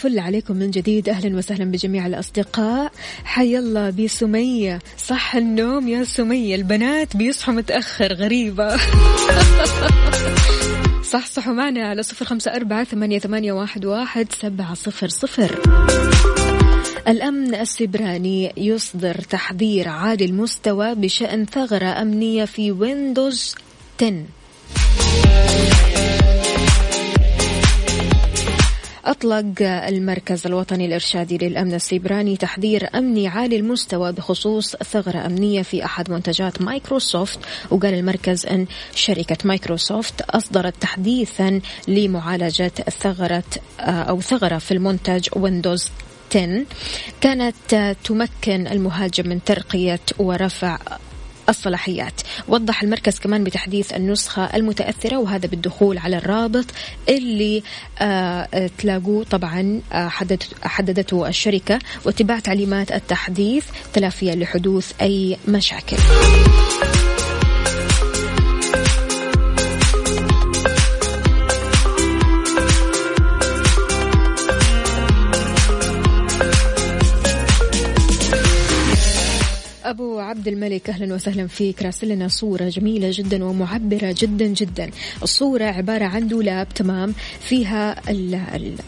الفل 0.00 0.18
عليكم 0.18 0.56
من 0.56 0.70
جديد. 0.70 1.08
أهلا 1.08 1.36
وسهلا 1.36 1.64
بجميع 1.64 2.06
الأصدقاء. 2.06 2.92
حي 3.24 3.58
الله 3.58 3.90
بسمية. 3.90 4.78
صح 4.98 5.36
النوم 5.36 5.88
يا 5.88 6.04
سمية. 6.04 6.54
البنات 6.54 7.16
بيصحوا 7.16 7.54
متأخر 7.54 8.12
غريبة. 8.12 8.76
صح 11.12 11.26
صحوا 11.26 11.52
معنا 11.52 11.88
على 11.88 12.02
صفر 12.02 12.24
خمسة 12.24 12.50
أربعة 12.50 12.84
ثمانية, 12.84 13.18
ثمانية 13.18 13.52
واحد, 13.52 13.84
واحد 13.84 14.32
سبعة 14.32 14.74
صفر 14.74 15.08
صفر. 15.08 15.60
الأمن 17.08 17.54
السيبراني 17.54 18.52
يصدر 18.56 19.14
تحذير 19.14 19.88
عالي 19.88 20.24
المستوى 20.24 20.94
بشأن 20.94 21.46
ثغرة 21.46 22.02
أمنية 22.02 22.44
في 22.44 22.72
ويندوز 22.72 23.54
10. 24.02 24.24
أطلق 29.10 29.44
المركز 29.60 30.46
الوطني 30.46 30.86
الإرشادي 30.86 31.38
للأمن 31.38 31.74
السيبراني 31.74 32.36
تحذير 32.36 32.88
أمني 32.94 33.28
عالي 33.28 33.56
المستوى 33.56 34.12
بخصوص 34.12 34.76
ثغرة 34.76 35.26
أمنية 35.26 35.62
في 35.62 35.84
أحد 35.84 36.10
منتجات 36.10 36.62
مايكروسوفت 36.62 37.38
وقال 37.70 37.94
المركز 37.94 38.46
أن 38.46 38.66
شركة 38.94 39.36
مايكروسوفت 39.44 40.20
أصدرت 40.20 40.74
تحديثا 40.80 41.60
لمعالجة 41.88 42.72
ثغرة 43.00 43.44
أو 43.80 44.20
ثغرة 44.20 44.58
في 44.58 44.74
المنتج 44.74 45.28
ويندوز 45.36 45.88
10 46.30 46.64
كانت 47.20 47.96
تمكن 48.04 48.66
المهاجم 48.66 49.28
من 49.28 49.44
ترقية 49.44 50.00
ورفع 50.18 50.78
الصلاحيات. 51.50 52.20
وضح 52.48 52.82
المركز 52.82 53.18
كمان 53.18 53.44
بتحديث 53.44 53.92
النسخة 53.92 54.44
المتأثرة 54.44 55.16
وهذا 55.16 55.48
بالدخول 55.48 55.98
على 55.98 56.16
الرابط 56.16 56.64
اللي 57.08 57.62
آه 57.98 58.70
تلاقوه 58.78 59.24
طبعا 59.24 59.80
آه 59.92 60.08
حددته 60.62 61.28
الشركة 61.28 61.78
واتباع 62.04 62.38
تعليمات 62.38 62.92
التحديث 62.92 63.64
تلافيا 63.92 64.34
لحدوث 64.34 64.92
أي 65.00 65.36
مشاكل. 65.48 65.96
أبو 79.90 80.18
عبد 80.18 80.48
الملك 80.48 80.90
أهلا 80.90 81.14
وسهلا 81.14 81.46
فيك. 81.46 81.82
راسل 81.82 82.08
لنا 82.08 82.28
صورة 82.28 82.68
جميلة 82.68 83.10
جدا 83.12 83.44
ومعبرة 83.44 84.14
جدا 84.18 84.46
جدا. 84.46 84.90
الصورة 85.22 85.64
عبارة 85.64 86.04
عن 86.04 86.28
دولاب 86.28 86.68
تمام؟ 86.74 87.14
فيها 87.40 87.96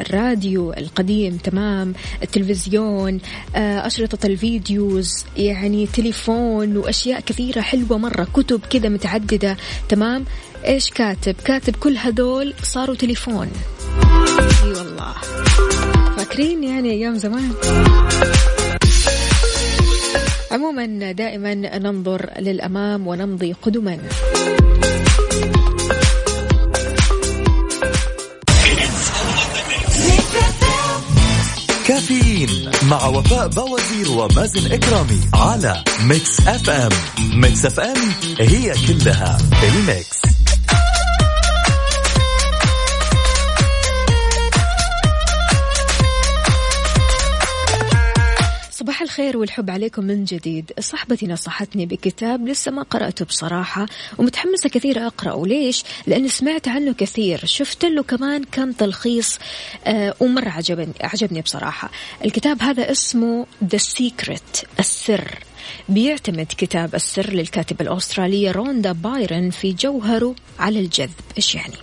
الراديو 0.01 0.73
القديم 0.73 1.37
تمام؟ 1.37 1.95
التلفزيون 2.23 3.21
آه، 3.57 3.87
أشرطة 3.87 4.27
الفيديوز 4.27 5.25
يعني 5.37 5.87
تليفون 5.87 6.77
وأشياء 6.77 7.21
كثيرة 7.21 7.61
حلوة 7.61 7.99
مرة. 7.99 8.25
كتب 8.35 8.61
كذا 8.71 8.89
متعددة 8.89 9.57
تمام؟ 9.89 10.25
إيش 10.67 10.91
كاتب؟ 10.91 11.35
كاتب 11.45 11.77
كل 11.77 11.97
هذول 11.97 12.55
صاروا 12.63 12.97
تليفون. 12.97 13.51
أي 14.65 14.71
والله. 14.71 15.15
فاكرين 16.17 16.65
يعني 16.65 16.91
أيام 16.91 17.19
زمان؟ 17.19 17.53
عموما 20.53 21.13
دائما 21.13 21.55
ننظر 21.55 22.31
للأمام 22.39 23.07
ونمضي 23.07 23.53
قدما. 23.53 23.99
كافيين 31.87 32.71
مع 32.91 33.07
وفاء 33.07 33.49
بوازير 33.49 34.11
ومازن 34.11 34.73
إكرامي 34.73 35.21
على 35.35 35.85
Mix 36.05 36.41
FM 36.41 36.91
Mix 37.35 37.67
FM 37.67 37.97
هي 38.39 38.75
كلها 38.89 39.39
ال 39.63 39.78
Mix 39.78 40.23
الخير 49.13 49.37
والحب 49.37 49.71
عليكم 49.71 50.05
من 50.05 50.25
جديد. 50.25 50.73
صاحبتي 50.81 51.27
نصحتني 51.27 51.87
بكتاب 51.87 52.49
لسه 52.49 52.71
ما 52.71 52.83
قرأته 52.83 53.25
بصراحة 53.25 53.87
ومتحمسة 54.19 54.69
كثير 54.69 55.07
أقرأه. 55.07 55.47
ليش؟ 55.47 55.85
لأني 56.07 56.29
سمعت 56.29 56.69
عنه 56.69 56.93
كثير. 56.93 57.41
شفت 57.45 57.85
له 57.85 58.03
كمان 58.03 58.45
كم 58.45 58.73
تلخيص 58.73 59.39
آه 59.87 60.15
ومرة 60.21 60.49
عجبني, 60.49 60.93
عجبني 61.01 61.41
بصراحة. 61.41 61.91
الكتاب 62.25 62.63
هذا 62.63 62.91
اسمه 62.91 63.47
The 63.75 63.79
Secret 63.79 64.65
السر. 64.79 65.39
بيعتمد 65.89 66.53
كتاب 66.59 66.95
السر 66.95 67.31
للكاتبة 67.31 67.85
الأسترالية 67.85 68.51
روندا 68.51 68.93
بايرن 68.93 69.51
في 69.51 69.73
جوهره 69.73 70.35
على 70.59 70.81
الجذب. 70.81 71.11
إيش 71.37 71.55
يعني؟ 71.55 71.75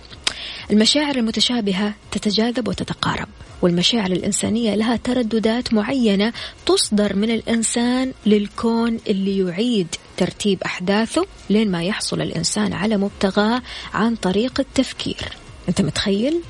المشاعر 0.70 1.16
المتشابهة 1.16 1.94
تتجاذب 2.10 2.68
وتتقارب 2.68 3.28
والمشاعر 3.62 4.10
الإنسانية 4.12 4.74
لها 4.74 4.96
ترددات 4.96 5.74
معينة 5.74 6.32
تصدر 6.66 7.16
من 7.16 7.30
الإنسان 7.30 8.12
للكون 8.26 8.98
اللي 9.08 9.38
يعيد 9.38 9.86
ترتيب 10.16 10.62
أحداثه 10.62 11.26
لين 11.50 11.70
ما 11.70 11.82
يحصل 11.82 12.22
الإنسان 12.22 12.72
على 12.72 12.96
مبتغاه 12.96 13.62
عن 13.94 14.16
طريق 14.16 14.60
التفكير 14.60 15.36
أنت 15.68 15.80
متخيل؟ 15.82 16.40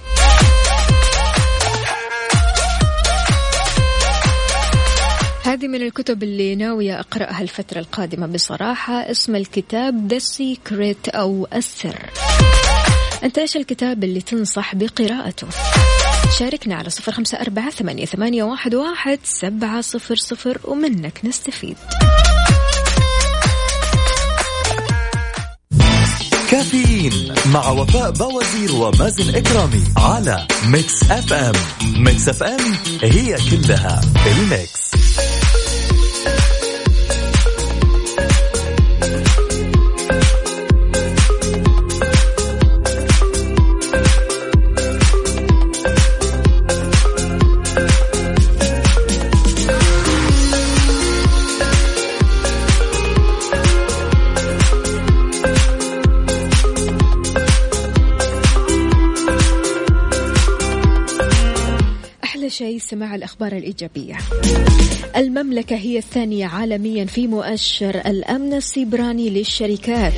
هذه 5.44 5.68
من 5.68 5.82
الكتب 5.82 6.22
اللي 6.22 6.54
ناوية 6.54 7.00
أقرأها 7.00 7.42
الفترة 7.42 7.78
القادمة 7.78 8.26
بصراحة 8.26 8.94
اسم 8.94 9.36
الكتاب 9.36 10.14
The 10.14 10.22
Secret 10.22 11.14
أو 11.14 11.46
السر 11.54 12.10
أنت 13.24 13.38
إيش 13.38 13.56
الكتاب 13.56 14.04
اللي 14.04 14.20
تنصح 14.20 14.74
بقراءته. 14.74 15.46
شاركنا 16.38 16.74
على 16.74 16.90
صفر 16.90 17.12
خمسة 17.12 17.40
أربعة 17.40 17.70
ثمانية, 17.70 18.42
واحد, 18.42 18.74
واحد 18.74 19.18
سبعة 19.24 19.80
صفر 19.80 20.16
صفر 20.16 20.58
ومنك 20.64 21.20
نستفيد. 21.24 21.76
كافيين 26.50 27.34
مع 27.46 27.70
وفاء 27.70 28.10
بوازير 28.10 28.72
ومازن 28.72 29.34
إكرامي 29.34 29.84
على 29.96 30.46
Mix 30.66 31.10
FM 31.10 31.54
Mix 31.96 32.28
FM 32.28 32.60
هي 33.02 33.36
كلها 33.50 34.00
ال 34.26 34.42
Mix 34.42 34.90
شيء 62.60 62.78
سماع 62.78 63.14
الأخبار 63.14 63.52
الإيجابية. 63.52 64.18
المملكة 65.16 65.76
هي 65.76 65.98
الثانية 65.98 66.46
عالميا 66.46 67.04
في 67.04 67.26
مؤشر 67.26 68.00
الأمن 68.06 68.54
السيبراني 68.54 69.30
للشركات. 69.30 70.12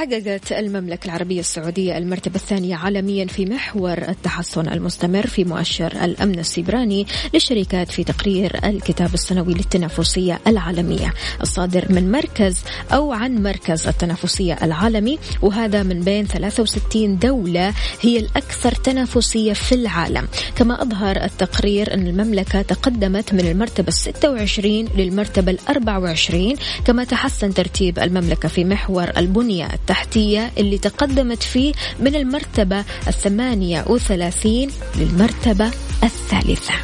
حققت 0.00 0.52
المملكة 0.52 1.04
العربية 1.04 1.40
السعودية 1.40 1.98
المرتبة 1.98 2.34
الثانية 2.34 2.76
عالميا 2.76 3.26
في 3.26 3.46
محور 3.46 3.98
التحسن 3.98 4.68
المستمر 4.68 5.26
في 5.26 5.44
مؤشر 5.44 6.04
الأمن 6.04 6.38
السيبراني 6.38 7.06
للشركات 7.34 7.90
في 7.90 8.04
تقرير 8.04 8.60
الكتاب 8.64 9.14
السنوي 9.14 9.54
للتنافسية 9.54 10.40
العالمية. 10.46 11.12
الصادر 11.42 11.92
من 11.92 12.10
مركز 12.12 12.58
أو 12.92 13.12
عن 13.12 13.42
مركز 13.42 13.86
التنافسية 13.86 14.58
العالمي 14.62 15.18
وهذا 15.42 15.82
من 15.82 16.00
بين 16.00 16.26
63 16.26 17.18
دولة 17.18 17.74
هي 18.00 18.18
الأكثر 18.18 18.72
تنافسية 18.72 19.52
في 19.52 19.74
العالم. 19.74 20.28
كما 20.56 20.82
أظهر 20.82 21.16
التقرير 21.16 21.94
أن 21.94 22.06
المملكة 22.06 22.62
تقدمت 22.62 23.34
من 23.34 23.40
المرتبة 23.40 23.88
ال 23.88 23.94
26 23.94 24.88
للمرتبة 24.96 25.52
ال 25.52 25.58
24 25.68 26.54
كما 26.84 27.04
تحسن 27.04 27.54
ترتيب 27.54 27.98
المملكة 27.98 28.48
في 28.48 28.64
محور 28.64 29.10
البنية 29.16 29.68
التحتية 29.90 30.52
اللي 30.58 30.78
تقدمت 30.78 31.42
فيه 31.42 31.72
من 32.00 32.14
المرتبة 32.16 32.84
الثمانية 33.08 33.84
وثلاثين 33.86 34.70
للمرتبة 34.96 35.70
الثالثة. 36.04 36.74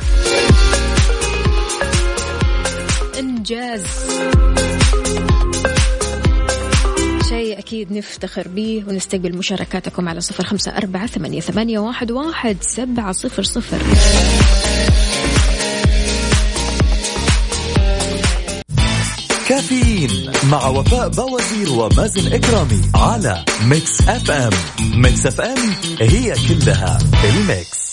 إنجاز. 3.19 3.85
شيء 7.29 7.59
أكيد 7.59 7.93
نفتخر 7.93 8.49
به 8.49 8.85
ونستقبل 8.89 9.37
مشاركاتكم 9.37 10.09
على 10.09 10.21
صفر 10.21 10.45
خمسة 10.45 10.77
أربعة 10.77 11.07
ثمانية, 11.07 11.41
واحد 12.11 12.57
سبعة 12.61 13.13
صفر 13.13 13.43
صفر. 13.43 13.79
كافيين 19.49 20.33
مع 20.51 20.69
وفاء 20.69 21.09
بوازير 21.09 21.73
ومازن 21.73 22.33
إكرامي 22.33 22.81
على 22.95 23.45
Mix 23.65 24.01
FM. 24.01 24.51
Mix 24.95 25.27
FM 25.27 25.59
هي 26.01 26.35
كلها 26.49 26.99
ال 27.25 27.37
Mix. 27.37 27.87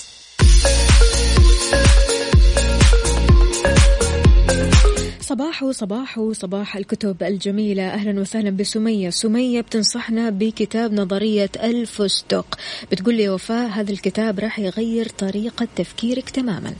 صباح 5.22 5.66
صباح 5.72 6.20
صباح 6.32 6.76
الكتب 6.76 7.24
الجميلة. 7.24 7.88
أهلا 7.88 8.22
وسهلا 8.22 8.50
بسمية. 8.50 9.10
سمية 9.10 9.62
بتنصحنا 9.62 10.30
بكتاب 10.30 10.94
نظرية 10.94 11.52
الفستق 11.64 12.58
بتقول 12.92 13.16
لي 13.16 13.30
وفاء 13.30 13.70
هذا 13.70 13.92
الكتاب 13.92 14.40
راح 14.40 14.60
يغير 14.60 15.08
طريقة 15.10 15.68
تفكيرك 15.76 16.30
تماما. 16.30 16.74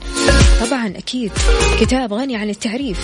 طبعا 0.60 0.86
أكيد. 0.86 1.32
كتاب 1.80 2.12
غني 2.12 2.36
عن 2.36 2.50
التعريف. 2.50 2.98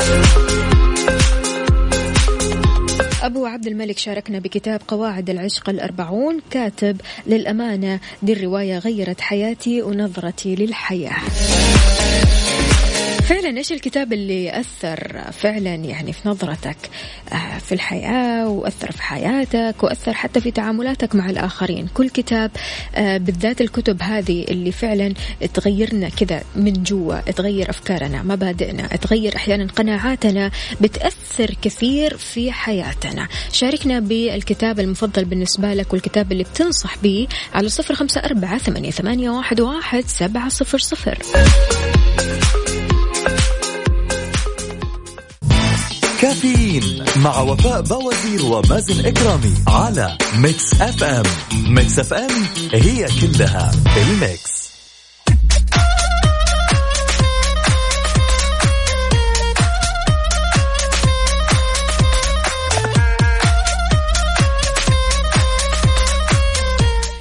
أبو 3.23 3.47
عبد 3.47 3.67
الملك 3.67 3.99
شاركنا 3.99 4.39
بكتاب 4.39 4.81
قواعد 4.89 5.31
العشق 5.31 5.69
الأربعون 5.69 6.41
كاتب 6.51 7.01
للأمانة 7.27 8.01
دي 8.23 8.33
الرواية 8.33 8.79
غيرت 8.79 9.21
حياتي 9.21 9.83
ونظرتي 9.83 10.55
للحياة. 10.55 11.21
فعلا 13.31 13.59
إيش 13.59 13.73
الكتاب 13.73 14.13
اللي 14.13 14.61
أثر 14.61 15.23
فعلا 15.33 15.75
يعني 15.75 16.13
في 16.13 16.29
نظرتك 16.29 16.77
آه، 17.33 17.59
في 17.59 17.73
الحياة 17.73 18.49
وأثر 18.49 18.93
في 18.93 19.03
حياتك 19.03 19.75
وأثر 19.83 20.15
حتى 20.15 20.41
في 20.41 20.51
تعاملاتك 20.51 21.15
مع 21.15 21.31
الآخرين؟ 21.31 21.89
كل 21.95 22.09
كتاب 22.09 22.51
آه، 22.95 23.17
بالذات 23.17 23.61
الكتب 23.61 24.03
هذه 24.03 24.45
اللي 24.49 24.73
فعلا 24.73 25.15
تغيرنا 25.55 26.09
كذا 26.09 26.43
من 26.57 26.73
جوا 26.73 27.21
تغير 27.21 27.71
أفكارنا 27.71 28.23
مبادئنا 28.23 28.87
تغير 28.87 29.37
أحيانا 29.37 29.67
قناعاتنا 29.67 30.51
بتأثر 30.81 31.55
كثير 31.63 32.17
في 32.17 32.53
حياتنا. 32.53 33.29
شاركنا 33.53 34.01
بالكتاب 34.01 34.81
المفضل 34.81 35.25
بالنسبة 35.25 35.75
لك 35.75 35.93
والكتاب 35.93 36.33
اللي 36.33 36.45
بتنصح 36.45 36.99
به 37.03 37.27
على 37.55 37.69
صفر 37.69 37.95
خمسة 37.95 38.21
أربعة 38.21 38.59
ثمانية, 38.59 39.31
واحد 39.31 40.05
سبعة 40.07 40.49
صفر 40.49 40.79
صفر. 40.79 41.19
كافيين 46.31 47.05
مع 47.17 47.41
وفاء 47.41 47.81
بوازير 47.81 48.45
ومازن 48.45 49.07
إكرامي 49.07 49.55
على 49.69 50.19
Mix 50.39 50.81
FM. 50.81 51.23
Mix 51.75 51.99
FM 51.99 52.31
هي 52.73 53.07
كلها 53.21 53.71
ال 53.97 54.11
Mix. 54.11 54.71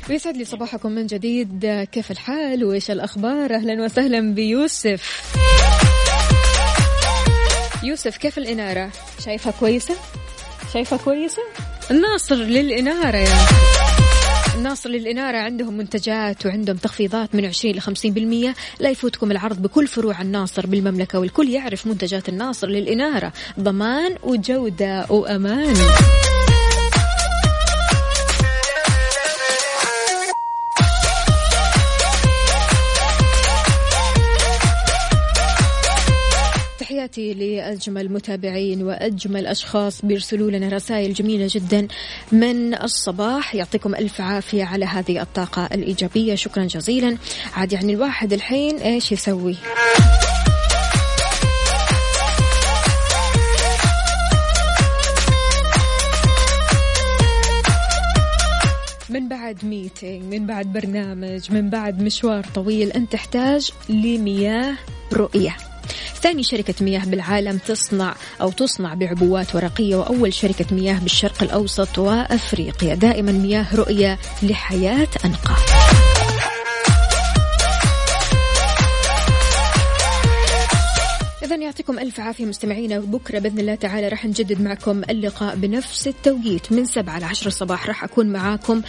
يسعد 0.09 0.37
لي 0.37 0.45
صباحكم 0.45 0.91
من 0.91 1.07
جديد. 1.07 1.87
كيف 1.91 2.11
الحال؟ 2.11 2.63
وإيش 2.63 2.91
الأخبار؟ 2.91 3.55
أهلا 3.55 3.83
وسهلا 3.83 4.33
بيوسف. 4.33 5.21
يوسف 7.83 8.17
كيف 8.17 8.37
الإنارة؟ 8.37 8.91
شايفها 9.25 9.53
كويسة؟ 9.59 9.95
شايفها 10.73 10.97
كويسة؟ 10.97 11.41
الناصر 11.91 12.35
للإنارة 12.35 13.17
يا. 13.17 13.37
الناصر 14.55 14.89
للإنارة 14.89 15.37
عندهم 15.37 15.77
منتجات 15.77 16.45
وعندهم 16.45 16.77
تخفيضات 16.77 17.35
من 17.35 17.45
20 17.45 17.75
ل 17.75 17.81
50% 17.81 18.55
لا 18.79 18.89
يفوتكم 18.89 19.31
العرض 19.31 19.61
بكل 19.61 19.87
فروع 19.87 20.21
الناصر 20.21 20.67
بالمملكة 20.67 21.19
والكل 21.19 21.49
يعرف 21.49 21.87
منتجات 21.87 22.29
الناصر 22.29 22.67
للإنارة. 22.67 23.33
ضمان 23.59 24.15
وجودة 24.23 25.05
وأمان. 25.09 25.75
تحياتي 37.09 37.33
لأجمل 37.33 38.13
متابعين 38.13 38.83
وأجمل 38.83 39.47
أشخاص 39.47 40.05
بيرسلوا 40.05 40.51
لنا 40.51 40.69
رسائل 40.69 41.13
جميلة 41.13 41.47
جدا 41.49 41.87
من 42.31 42.81
الصباح. 42.81 43.55
يعطيكم 43.55 43.95
ألف 43.95 44.21
عافية 44.21 44.63
على 44.63 44.85
هذه 44.85 45.21
الطاقة 45.21 45.65
الإيجابية. 45.65 46.35
شكرا 46.35 46.63
جزيلا. 46.63 47.17
عاد 47.53 47.73
يعني 47.73 47.93
الواحد 47.93 48.33
الحين 48.33 48.77
إيش 48.77 49.11
يسوي؟ 49.11 49.55
من 59.09 59.29
بعد 59.29 59.65
ميتينج 59.65 60.23
من 60.33 60.45
بعد 60.45 60.73
برنامج 60.73 61.51
من 61.51 61.69
بعد 61.69 62.01
مشوار 62.01 62.43
طويل 62.55 62.91
أنت 62.91 63.11
تحتاج 63.11 63.71
لمياه 63.89 64.75
رؤية. 65.13 65.68
ثاني 66.21 66.43
شركة 66.43 66.73
مياه 66.81 67.05
بالعالم 67.05 67.57
تصنع 67.57 68.15
أو 68.41 68.51
تصنع 68.51 68.93
بعبوات 68.93 69.55
ورقية 69.55 69.95
وأول 69.95 70.33
شركة 70.33 70.65
مياه 70.71 70.99
بالشرق 70.99 71.43
الأوسط 71.43 71.97
وأفريقيا. 71.99 72.95
دائما 72.95 73.31
مياه 73.31 73.75
رؤية 73.75 74.19
لحياة 74.43 75.07
أنقى. 75.25 76.08
إذا 81.49 81.57
يعطيكم 81.57 81.99
ألف 81.99 82.19
عافية 82.19 82.45
مستمعينا 82.45 82.99
بكرة 82.99 83.39
بإذن 83.39 83.59
الله 83.59 83.75
تعالى 83.75 84.07
راح 84.07 84.25
نجدد 84.25 84.61
معكم 84.61 85.01
اللقاء 85.09 85.55
بنفس 85.55 86.07
التوقيت 86.07 86.71
من 86.71 86.85
سبعة 86.85 87.19
لعشر 87.19 87.47
الصباح. 87.47 87.87
راح 87.87 88.03
أكون 88.03 88.27
معاكم 88.27 88.81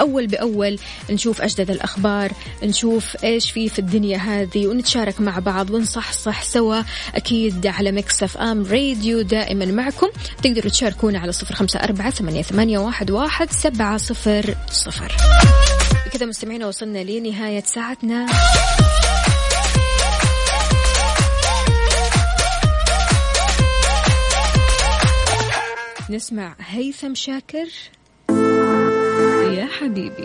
أول 0.00 0.26
بأول 0.26 0.78
نشوف 1.10 1.42
أجدد 1.42 1.70
الأخبار 1.70 2.32
نشوف 2.62 3.24
إيش 3.24 3.50
في 3.50 3.68
في 3.68 3.78
الدنيا 3.78 4.18
هذه 4.18 4.66
ونتشارك 4.66 5.20
مع 5.20 5.38
بعض 5.38 5.70
ونصحصح 5.70 6.42
سوا. 6.42 6.82
أكيد 7.14 7.66
على 7.66 7.92
مكسف 7.92 8.36
أم 8.36 8.64
راديو 8.64 9.20
دائما 9.22 9.64
معكم. 9.64 10.08
تقدروا 10.42 10.70
تشاركونا 10.70 11.18
على 11.18 11.32
صفر 11.32 11.54
خمسة 11.54 11.80
أربعة 11.80 12.10
ثمانية 12.10 12.78
واحد, 12.78 13.10
واحد 13.10 13.50
سبعة 13.50 13.96
صفر 13.96 14.54
صفر. 14.70 15.16
كذا 16.12 16.26
مستمعينا 16.26 16.66
وصلنا 16.66 17.04
لنهاية 17.04 17.62
ساعتنا. 17.62 18.26
نسمع 26.10 26.56
هيثم 26.60 27.14
شاكر. 27.14 27.68
يا 29.52 29.66
حبيبي. 29.66 30.24